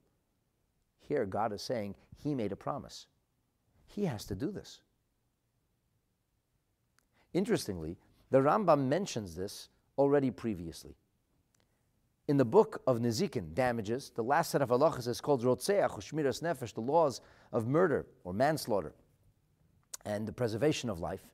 Here, 1.08 1.24
God 1.24 1.54
is 1.54 1.62
saying 1.62 1.94
He 2.22 2.34
made 2.34 2.52
a 2.52 2.56
promise. 2.56 3.06
He 3.86 4.04
has 4.04 4.26
to 4.26 4.34
do 4.34 4.50
this. 4.50 4.80
Interestingly, 7.32 7.96
the 8.30 8.38
Rambam 8.38 8.88
mentions 8.88 9.34
this 9.34 9.70
already 9.96 10.30
previously. 10.30 10.96
In 12.26 12.36
the 12.36 12.44
book 12.44 12.82
of 12.86 12.98
Nezikin, 12.98 13.54
damages, 13.54 14.12
the 14.14 14.22
last 14.22 14.50
set 14.50 14.60
of 14.60 14.68
halachas 14.68 15.08
is 15.08 15.22
called 15.22 15.42
Rotzeach, 15.42 15.92
Ushmiras 15.92 16.42
Nefesh, 16.42 16.74
the 16.74 16.82
laws 16.82 17.22
of 17.52 17.66
murder 17.66 18.06
or 18.24 18.34
manslaughter 18.34 18.92
and 20.04 20.28
the 20.28 20.32
preservation 20.32 20.90
of 20.90 21.00
life. 21.00 21.24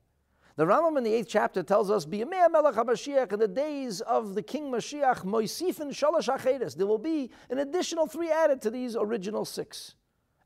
The 0.56 0.64
Rambam 0.64 0.96
in 0.98 1.02
the 1.02 1.12
eighth 1.12 1.26
chapter 1.28 1.64
tells 1.64 1.90
us, 1.90 2.06
"B'yamei 2.06 2.48
Melech 2.48 2.76
HaMashiach, 2.76 3.32
in 3.32 3.40
the 3.40 3.48
days 3.48 4.00
of 4.02 4.36
the 4.36 4.42
King 4.42 4.70
Mashiach, 4.70 5.24
Moisifin 5.24 5.88
Shalosh 5.88 6.32
Acheres, 6.32 6.76
there 6.76 6.86
will 6.86 6.98
be 6.98 7.32
an 7.50 7.58
additional 7.58 8.06
three 8.06 8.30
added 8.30 8.62
to 8.62 8.70
these 8.70 8.94
original 8.94 9.44
six, 9.44 9.96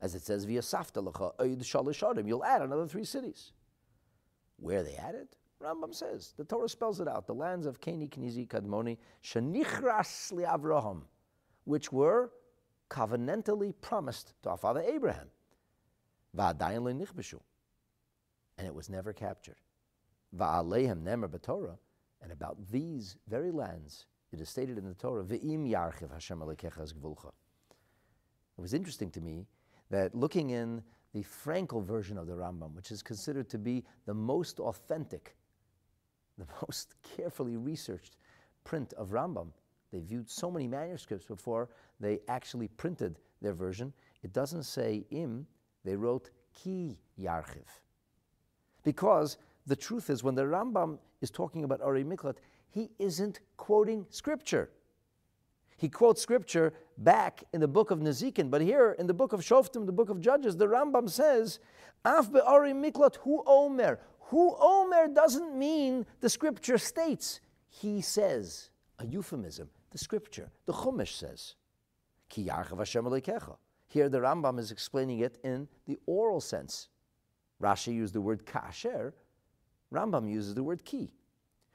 as 0.00 0.14
it 0.14 0.22
says, 0.22 0.46
"Via 0.46 0.62
Saftalacha 0.62 1.36
Oid 1.36 1.58
Shalosh 1.58 2.26
You'll 2.26 2.44
add 2.44 2.62
another 2.62 2.86
three 2.86 3.04
cities. 3.04 3.52
Where 4.56 4.82
they 4.82 4.96
added? 4.96 5.28
Rambam 5.60 5.94
says 5.94 6.32
the 6.38 6.44
Torah 6.44 6.70
spells 6.70 7.00
it 7.00 7.08
out: 7.08 7.26
the 7.26 7.34
lands 7.34 7.66
of 7.66 7.78
Keni, 7.80 8.08
Kenizi, 8.08 8.48
Kadmoni, 8.48 8.96
Shanichras 9.22 10.32
Avraham, 10.32 11.02
which 11.64 11.92
were 11.92 12.32
covenantally 12.88 13.74
promised 13.82 14.32
to 14.42 14.48
our 14.48 14.56
father 14.56 14.80
Abraham. 14.80 15.28
And 16.34 16.66
it 18.66 18.74
was 18.74 18.88
never 18.88 19.12
captured. 19.12 19.60
Va'alehem 20.36 21.02
nemer 21.02 21.28
b'Torah, 21.28 21.78
and 22.22 22.32
about 22.32 22.56
these 22.70 23.16
very 23.28 23.50
lands, 23.50 24.06
it 24.32 24.40
is 24.40 24.48
stated 24.48 24.76
in 24.78 24.84
the 24.84 24.94
Torah, 24.94 25.24
Ve'im 25.24 25.68
yarchiv 25.68 26.12
Hashem 26.12 26.40
gvulcha. 26.40 27.32
It 28.58 28.60
was 28.60 28.74
interesting 28.74 29.10
to 29.12 29.20
me 29.20 29.46
that 29.90 30.14
looking 30.14 30.50
in 30.50 30.82
the 31.14 31.22
Frankel 31.22 31.82
version 31.82 32.18
of 32.18 32.26
the 32.26 32.34
Rambam, 32.34 32.74
which 32.74 32.90
is 32.90 33.02
considered 33.02 33.48
to 33.50 33.58
be 33.58 33.84
the 34.06 34.14
most 34.14 34.60
authentic, 34.60 35.36
the 36.36 36.46
most 36.66 36.94
carefully 37.16 37.56
researched 37.56 38.16
print 38.64 38.92
of 38.94 39.08
Rambam, 39.08 39.48
they 39.92 40.00
viewed 40.00 40.28
so 40.28 40.50
many 40.50 40.66
manuscripts 40.66 41.26
before 41.26 41.70
they 41.98 42.18
actually 42.28 42.68
printed 42.68 43.18
their 43.40 43.54
version. 43.54 43.92
It 44.22 44.34
doesn't 44.34 44.64
say 44.64 45.06
im, 45.10 45.46
they 45.84 45.96
wrote 45.96 46.30
ki 46.52 46.98
yarchiv. 47.18 47.64
Because 48.84 49.38
the 49.68 49.76
truth 49.76 50.10
is, 50.10 50.24
when 50.24 50.34
the 50.34 50.42
Rambam 50.42 50.98
is 51.20 51.30
talking 51.30 51.64
about 51.64 51.80
Ari 51.82 52.04
Miklat, 52.04 52.36
he 52.70 52.90
isn't 52.98 53.40
quoting 53.56 54.06
scripture. 54.10 54.70
He 55.76 55.88
quotes 55.88 56.20
scripture 56.20 56.72
back 56.96 57.44
in 57.52 57.60
the 57.60 57.68
book 57.68 57.90
of 57.90 58.00
Nezikin, 58.00 58.50
but 58.50 58.60
here 58.60 58.96
in 58.98 59.06
the 59.06 59.14
book 59.14 59.32
of 59.32 59.40
Shoftim, 59.40 59.86
the 59.86 59.92
book 59.92 60.10
of 60.10 60.20
Judges, 60.20 60.56
the 60.56 60.66
Rambam 60.66 61.08
says, 61.08 61.60
Af 62.04 62.28
Ari 62.34 62.72
Miklat 62.72 63.16
hu 63.16 63.42
omer. 63.46 64.00
Hu 64.20 64.56
omer 64.58 65.06
doesn't 65.08 65.56
mean 65.56 66.04
the 66.20 66.28
scripture 66.28 66.78
states. 66.78 67.40
He 67.68 68.00
says, 68.00 68.70
a 68.98 69.06
euphemism. 69.06 69.68
The 69.90 69.98
scripture, 69.98 70.50
the 70.66 70.72
Chumash 70.72 71.14
says, 71.16 71.54
Ki 72.28 72.48
Hashem 72.48 73.06
Here 73.86 74.08
the 74.08 74.18
Rambam 74.18 74.58
is 74.58 74.70
explaining 74.70 75.20
it 75.20 75.38
in 75.44 75.68
the 75.86 75.96
oral 76.06 76.40
sense. 76.40 76.88
Rashi 77.62 77.94
used 77.94 78.14
the 78.14 78.20
word 78.20 78.44
kasher, 78.44 79.12
Rambam 79.92 80.30
uses 80.30 80.54
the 80.54 80.62
word 80.62 80.84
ki. 80.84 81.10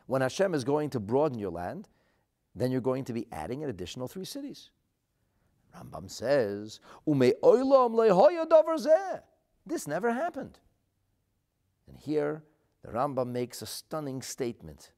When 0.06 0.22
Hashem 0.22 0.54
is 0.54 0.64
going 0.64 0.90
to 0.92 1.00
broaden 1.00 1.40
your 1.40 1.52
land, 1.52 1.90
then 2.56 2.72
you're 2.72 2.82
going 2.82 3.06
to 3.06 3.14
be 3.14 3.28
adding 3.32 3.64
an 3.64 3.70
additional 3.70 4.08
three 4.08 4.26
cities. 4.26 4.70
Rambam 5.76 6.10
says, 6.10 6.80
This 9.66 9.88
never 9.88 10.14
happened. 10.14 10.60
And 11.88 11.98
here, 11.98 12.44
the 12.84 12.92
Rambam 12.92 13.28
makes 13.28 13.62
a 13.62 13.66
stunning 13.66 14.22
statement. 14.22 14.92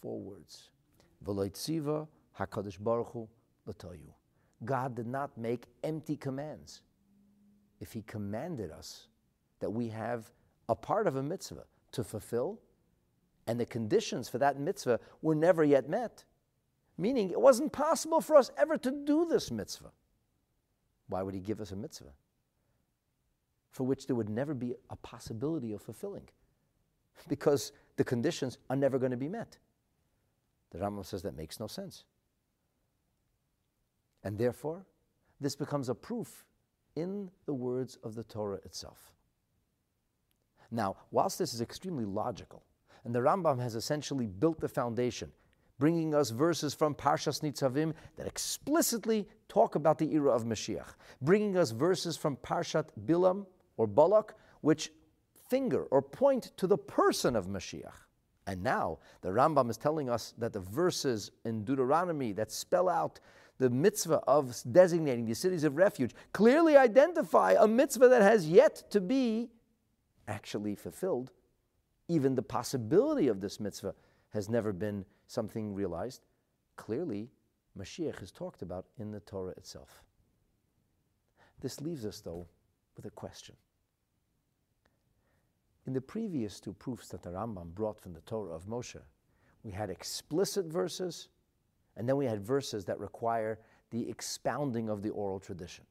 Four 0.00 0.20
words. 0.20 0.68
HaKadosh 2.38 2.80
Baruch 2.80 3.12
Hu 3.12 3.28
God 4.64 4.94
did 4.94 5.06
not 5.06 5.36
make 5.38 5.66
empty 5.84 6.16
commands. 6.16 6.82
If 7.80 7.92
He 7.92 8.02
commanded 8.02 8.70
us, 8.70 9.08
that 9.60 9.70
we 9.70 9.88
have 9.88 10.30
a 10.68 10.74
part 10.74 11.06
of 11.06 11.16
a 11.16 11.22
mitzvah 11.22 11.64
to 11.92 12.04
fulfill, 12.04 12.58
and 13.46 13.58
the 13.58 13.66
conditions 13.66 14.28
for 14.28 14.38
that 14.38 14.58
mitzvah 14.58 15.00
were 15.20 15.34
never 15.34 15.64
yet 15.64 15.88
met. 15.88 16.24
Meaning, 16.98 17.30
it 17.30 17.40
wasn't 17.40 17.72
possible 17.72 18.20
for 18.20 18.36
us 18.36 18.50
ever 18.56 18.76
to 18.78 18.90
do 18.90 19.26
this 19.28 19.50
mitzvah. 19.50 19.92
Why 21.08 21.22
would 21.22 21.34
he 21.34 21.40
give 21.40 21.60
us 21.60 21.72
a 21.72 21.76
mitzvah? 21.76 22.12
For 23.70 23.84
which 23.84 24.06
there 24.06 24.16
would 24.16 24.28
never 24.28 24.54
be 24.54 24.74
a 24.90 24.96
possibility 24.96 25.72
of 25.72 25.82
fulfilling. 25.82 26.28
Because 27.28 27.72
the 27.96 28.04
conditions 28.04 28.58
are 28.70 28.76
never 28.76 28.98
going 28.98 29.10
to 29.10 29.16
be 29.16 29.28
met. 29.28 29.58
The 30.70 30.78
Rambam 30.78 31.04
says 31.04 31.22
that 31.22 31.36
makes 31.36 31.60
no 31.60 31.66
sense. 31.66 32.04
And 34.24 34.38
therefore, 34.38 34.86
this 35.40 35.54
becomes 35.54 35.88
a 35.88 35.94
proof 35.94 36.46
in 36.96 37.30
the 37.46 37.54
words 37.54 37.98
of 38.02 38.14
the 38.14 38.24
Torah 38.24 38.60
itself. 38.64 39.12
Now, 40.72 40.96
whilst 41.10 41.38
this 41.38 41.52
is 41.52 41.60
extremely 41.60 42.06
logical, 42.06 42.64
and 43.04 43.14
the 43.14 43.20
Rambam 43.20 43.60
has 43.60 43.74
essentially 43.74 44.26
built 44.26 44.58
the 44.58 44.68
foundation, 44.68 45.30
bringing 45.78 46.14
us 46.14 46.30
verses 46.30 46.72
from 46.72 46.94
Parshas 46.94 47.42
Nitzavim 47.42 47.92
that 48.16 48.26
explicitly 48.26 49.28
talk 49.48 49.74
about 49.74 49.98
the 49.98 50.12
era 50.14 50.30
of 50.30 50.44
Mashiach, 50.44 50.94
bringing 51.20 51.58
us 51.58 51.72
verses 51.72 52.16
from 52.16 52.36
Parshat 52.38 52.86
Bilam 53.04 53.44
or 53.76 53.86
Balak, 53.86 54.34
which 54.62 54.90
finger 55.50 55.84
or 55.90 56.00
point 56.00 56.52
to 56.56 56.66
the 56.66 56.78
person 56.78 57.36
of 57.36 57.48
Mashiach. 57.48 57.92
And 58.46 58.62
now 58.62 58.98
the 59.20 59.28
Rambam 59.28 59.68
is 59.68 59.76
telling 59.76 60.08
us 60.08 60.34
that 60.38 60.52
the 60.52 60.60
verses 60.60 61.30
in 61.44 61.64
Deuteronomy 61.64 62.32
that 62.32 62.50
spell 62.50 62.88
out 62.88 63.20
the 63.58 63.68
mitzvah 63.68 64.22
of 64.26 64.56
designating 64.72 65.26
the 65.26 65.34
cities 65.34 65.64
of 65.64 65.76
refuge 65.76 66.14
clearly 66.32 66.76
identify 66.76 67.54
a 67.58 67.68
mitzvah 67.68 68.08
that 68.08 68.22
has 68.22 68.48
yet 68.48 68.82
to 68.90 69.00
be 69.00 69.50
actually 70.28 70.74
fulfilled, 70.74 71.32
even 72.08 72.34
the 72.34 72.42
possibility 72.42 73.28
of 73.28 73.40
this 73.40 73.60
mitzvah 73.60 73.94
has 74.30 74.48
never 74.48 74.72
been 74.72 75.04
something 75.26 75.74
realized. 75.74 76.24
clearly 76.76 77.30
Mashiach 77.78 78.22
is 78.22 78.30
talked 78.30 78.62
about 78.62 78.86
in 78.98 79.10
the 79.10 79.20
Torah 79.20 79.52
itself. 79.56 80.02
This 81.60 81.80
leaves 81.80 82.04
us, 82.04 82.20
though, 82.20 82.46
with 82.96 83.06
a 83.06 83.10
question. 83.10 83.56
In 85.86 85.92
the 85.92 86.00
previous 86.00 86.60
two 86.60 86.74
proofs 86.74 87.08
that 87.08 87.22
the 87.22 87.30
Rambam 87.30 87.74
brought 87.74 87.98
from 87.98 88.12
the 88.12 88.20
Torah 88.20 88.54
of 88.54 88.66
Moshe, 88.66 89.00
we 89.62 89.70
had 89.70 89.90
explicit 89.90 90.66
verses, 90.66 91.28
and 91.96 92.08
then 92.08 92.16
we 92.16 92.26
had 92.26 92.40
verses 92.40 92.84
that 92.84 92.98
require 92.98 93.58
the 93.90 94.08
expounding 94.08 94.88
of 94.88 95.02
the 95.02 95.10
oral 95.10 95.40
tradition. 95.40 95.84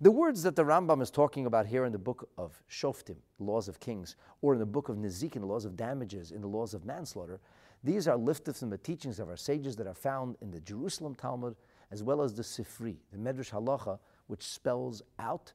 The 0.00 0.10
words 0.10 0.42
that 0.42 0.56
the 0.56 0.64
Rambam 0.64 1.02
is 1.02 1.10
talking 1.10 1.46
about 1.46 1.66
here 1.66 1.84
in 1.84 1.92
the 1.92 1.98
book 1.98 2.28
of 2.38 2.62
Shoftim, 2.70 3.16
laws 3.38 3.68
of 3.68 3.78
kings, 3.78 4.16
or 4.40 4.54
in 4.54 4.58
the 4.58 4.66
book 4.66 4.88
of 4.88 4.96
Nezikin, 4.96 5.44
laws 5.44 5.64
of 5.64 5.76
damages, 5.76 6.32
in 6.32 6.40
the 6.40 6.48
laws 6.48 6.74
of 6.74 6.84
manslaughter, 6.84 7.40
these 7.84 8.06
are 8.06 8.16
lifted 8.16 8.56
from 8.56 8.70
the 8.70 8.78
teachings 8.78 9.18
of 9.18 9.28
our 9.28 9.36
sages 9.36 9.76
that 9.76 9.86
are 9.86 9.94
found 9.94 10.36
in 10.40 10.50
the 10.50 10.60
Jerusalem 10.60 11.14
Talmud, 11.14 11.56
as 11.90 12.02
well 12.02 12.22
as 12.22 12.34
the 12.34 12.42
Sifri, 12.42 12.96
the 13.10 13.18
Medrash 13.18 13.50
Halacha, 13.50 13.98
which 14.28 14.42
spells 14.42 15.02
out 15.18 15.52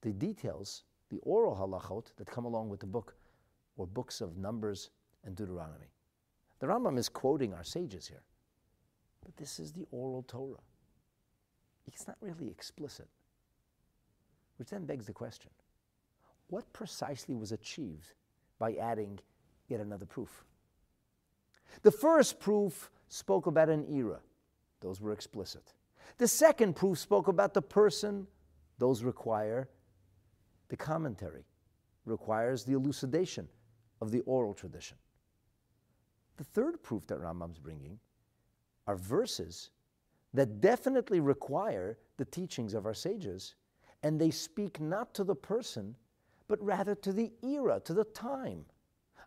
the 0.00 0.12
details, 0.12 0.84
the 1.10 1.18
oral 1.18 1.54
halachot 1.54 2.06
that 2.16 2.26
come 2.26 2.46
along 2.46 2.68
with 2.68 2.80
the 2.80 2.86
book, 2.86 3.16
or 3.76 3.86
books 3.86 4.20
of 4.20 4.36
Numbers 4.36 4.90
and 5.24 5.36
Deuteronomy. 5.36 5.92
The 6.58 6.66
Rambam 6.66 6.98
is 6.98 7.08
quoting 7.08 7.54
our 7.54 7.64
sages 7.64 8.08
here, 8.08 8.22
but 9.24 9.36
this 9.36 9.60
is 9.60 9.72
the 9.72 9.86
oral 9.90 10.24
Torah 10.26 10.58
it's 11.94 12.06
not 12.06 12.16
really 12.20 12.48
explicit. 12.48 13.08
Which 14.56 14.70
then 14.70 14.84
begs 14.84 15.06
the 15.06 15.12
question 15.12 15.50
what 16.48 16.72
precisely 16.72 17.34
was 17.34 17.52
achieved 17.52 18.14
by 18.58 18.74
adding 18.74 19.18
yet 19.68 19.80
another 19.80 20.06
proof? 20.06 20.44
The 21.82 21.90
first 21.90 22.40
proof 22.40 22.90
spoke 23.08 23.46
about 23.46 23.68
an 23.68 23.86
era, 23.92 24.20
those 24.80 25.00
were 25.00 25.12
explicit. 25.12 25.74
The 26.16 26.28
second 26.28 26.74
proof 26.74 26.98
spoke 26.98 27.28
about 27.28 27.52
the 27.52 27.62
person, 27.62 28.26
those 28.78 29.02
require 29.02 29.68
the 30.68 30.76
commentary, 30.76 31.44
requires 32.06 32.64
the 32.64 32.72
elucidation 32.72 33.46
of 34.00 34.10
the 34.10 34.20
oral 34.20 34.54
tradition. 34.54 34.96
The 36.38 36.44
third 36.44 36.82
proof 36.82 37.06
that 37.08 37.18
Rambam's 37.18 37.58
bringing 37.58 37.98
are 38.86 38.96
verses 38.96 39.70
that 40.34 40.60
definitely 40.60 41.20
require 41.20 41.98
the 42.16 42.24
teachings 42.24 42.74
of 42.74 42.86
our 42.86 42.94
sages, 42.94 43.54
and 44.02 44.20
they 44.20 44.30
speak 44.30 44.80
not 44.80 45.14
to 45.14 45.24
the 45.24 45.34
person, 45.34 45.94
but 46.46 46.62
rather 46.62 46.94
to 46.94 47.12
the 47.12 47.32
era, 47.42 47.80
to 47.84 47.94
the 47.94 48.04
time, 48.04 48.64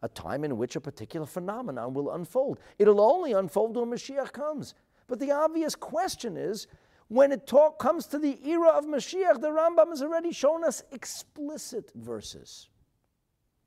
a 0.01 0.07
time 0.07 0.43
in 0.43 0.57
which 0.57 0.75
a 0.75 0.81
particular 0.81 1.25
phenomenon 1.25 1.93
will 1.93 2.11
unfold. 2.11 2.59
It'll 2.79 3.01
only 3.01 3.33
unfold 3.33 3.77
when 3.77 3.89
Mashiach 3.89 4.31
comes. 4.31 4.73
But 5.07 5.19
the 5.19 5.31
obvious 5.31 5.75
question 5.75 6.37
is 6.37 6.67
when 7.07 7.31
it 7.31 7.45
talk, 7.45 7.77
comes 7.77 8.07
to 8.07 8.17
the 8.17 8.39
era 8.47 8.69
of 8.69 8.85
Mashiach, 8.85 9.41
the 9.41 9.49
Rambam 9.49 9.89
has 9.89 10.01
already 10.01 10.31
shown 10.31 10.63
us 10.63 10.83
explicit 10.91 11.91
verses. 11.95 12.69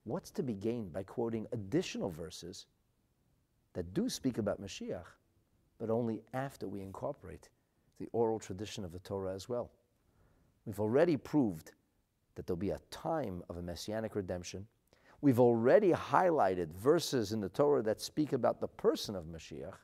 What's 0.04 0.30
to 0.32 0.42
be 0.42 0.54
gained 0.54 0.92
by 0.92 1.02
quoting 1.02 1.46
additional 1.52 2.10
verses 2.10 2.66
that 3.74 3.92
do 3.92 4.08
speak 4.08 4.38
about 4.38 4.62
Mashiach? 4.62 5.04
But 5.84 5.92
only 5.92 6.22
after 6.32 6.66
we 6.66 6.80
incorporate 6.80 7.50
the 7.98 8.08
oral 8.12 8.38
tradition 8.38 8.86
of 8.86 8.92
the 8.92 8.98
Torah 9.00 9.34
as 9.34 9.50
well. 9.50 9.70
We've 10.64 10.80
already 10.80 11.18
proved 11.18 11.72
that 12.34 12.46
there'll 12.46 12.56
be 12.56 12.70
a 12.70 12.80
time 12.90 13.42
of 13.50 13.58
a 13.58 13.62
messianic 13.62 14.14
redemption. 14.14 14.66
We've 15.20 15.38
already 15.38 15.92
highlighted 15.92 16.72
verses 16.72 17.32
in 17.32 17.40
the 17.42 17.50
Torah 17.50 17.82
that 17.82 18.00
speak 18.00 18.32
about 18.32 18.62
the 18.62 18.66
person 18.66 19.14
of 19.14 19.26
Mashiach. 19.26 19.76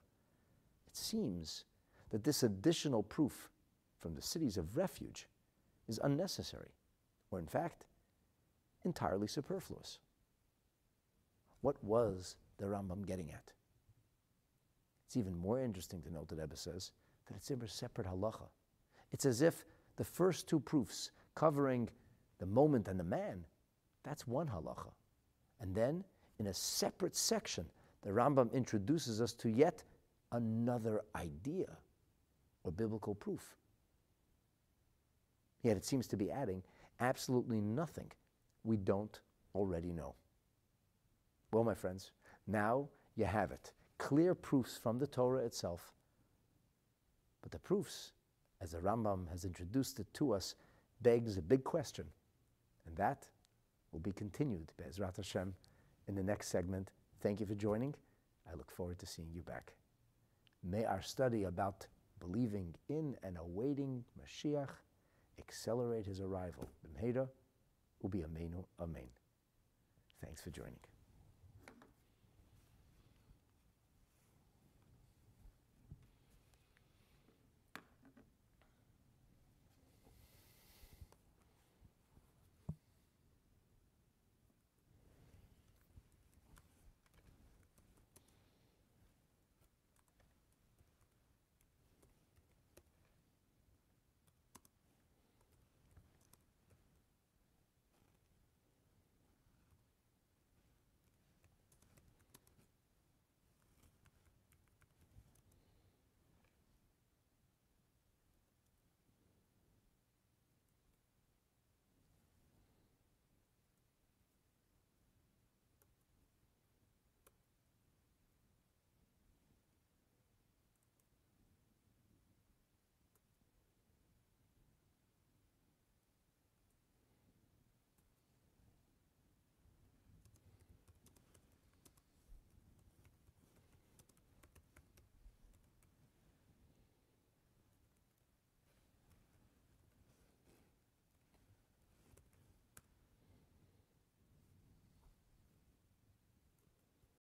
It 0.87 0.97
seems 0.97 1.65
that 2.09 2.25
this 2.25 2.45
additional 2.45 3.03
proof 3.03 3.51
from 4.01 4.15
the 4.15 4.23
cities 4.23 4.57
of 4.57 4.79
refuge 4.79 5.29
is 5.87 6.01
unnecessary, 6.03 6.71
or 7.31 7.39
in 7.39 7.47
fact, 7.47 7.85
entirely 8.87 9.27
superfluous. 9.27 9.99
What 11.61 11.77
was 11.85 12.37
the 12.57 12.65
Rambam 12.65 13.07
getting 13.07 13.31
at? 13.33 13.53
It's 15.11 15.17
even 15.17 15.37
more 15.37 15.61
interesting 15.61 16.01
to 16.03 16.13
note 16.13 16.29
that 16.29 16.39
Rebbe 16.39 16.57
says 16.57 16.93
that 17.27 17.35
it's 17.37 17.51
in 17.51 17.61
a 17.63 17.67
separate 17.67 18.07
halacha. 18.07 18.47
It's 19.11 19.27
as 19.27 19.43
if 19.43 19.65
the 19.97 20.05
first 20.05 20.47
two 20.49 20.61
proofs 20.61 21.11
covering 21.35 21.89
the 22.39 22.47
moment 22.47 22.87
and 22.87 22.97
the 22.97 23.03
man, 23.03 23.45
that's 24.05 24.29
one 24.29 24.47
halacha. 24.47 24.93
And 25.61 25.75
then 25.75 26.05
in 26.39 26.47
a 26.47 26.55
separate 26.55 27.17
section, 27.17 27.67
the 28.03 28.11
Rambam 28.11 28.53
introduces 28.53 29.21
us 29.21 29.33
to 29.33 29.49
yet 29.49 29.83
another 30.31 31.01
idea 31.17 31.77
or 32.63 32.71
biblical 32.71 33.17
proof. 33.17 33.57
Yet 35.65 35.77
it 35.77 35.85
seems 35.85 36.07
to 36.07 36.17
be 36.17 36.31
adding 36.31 36.63
absolutely 37.01 37.61
nothing 37.61 38.13
we 38.63 38.77
don't 38.77 39.19
already 39.57 39.91
know. 39.91 40.15
Well, 41.51 41.65
my 41.65 41.75
friends, 41.75 42.13
now 42.47 42.89
you 43.17 43.25
have 43.25 43.51
it 43.51 43.73
clear 44.01 44.35
proofs 44.35 44.77
from 44.77 44.99
the 44.99 45.07
Torah 45.07 45.45
itself. 45.45 45.93
But 47.43 47.53
the 47.53 47.59
proofs, 47.59 48.13
as 48.61 48.73
the 48.73 48.79
Rambam 48.79 49.29
has 49.31 49.45
introduced 49.45 50.01
it 50.01 50.13
to 50.15 50.33
us, 50.33 50.55
begs 51.03 51.37
a 51.37 51.43
big 51.43 51.63
question. 51.63 52.07
And 52.87 52.97
that 52.97 53.29
will 53.93 54.01
be 54.01 54.13
continued, 54.13 54.73
Be'ezrat 54.77 55.17
Hashem, 55.17 55.55
in 56.09 56.15
the 56.15 56.23
next 56.23 56.49
segment. 56.49 56.91
Thank 57.21 57.41
you 57.41 57.47
for 57.47 57.55
joining. 57.55 57.95
I 58.51 58.57
look 58.57 58.71
forward 58.71 58.99
to 59.01 59.07
seeing 59.07 59.31
you 59.33 59.43
back. 59.43 59.75
May 60.65 60.85
our 60.85 61.03
study 61.03 61.45
about 61.45 61.87
believing 62.19 62.75
in 62.89 63.17
and 63.23 63.37
awaiting 63.39 64.05
Mashiach 64.19 64.69
accelerate 65.39 66.07
his 66.07 66.21
arrival. 66.21 66.69
B'mheira 66.85 67.29
ubi 68.03 68.21
amenu 68.21 68.65
amen. 68.81 69.09
Thanks 70.23 70.41
for 70.41 70.51
joining. 70.51 70.90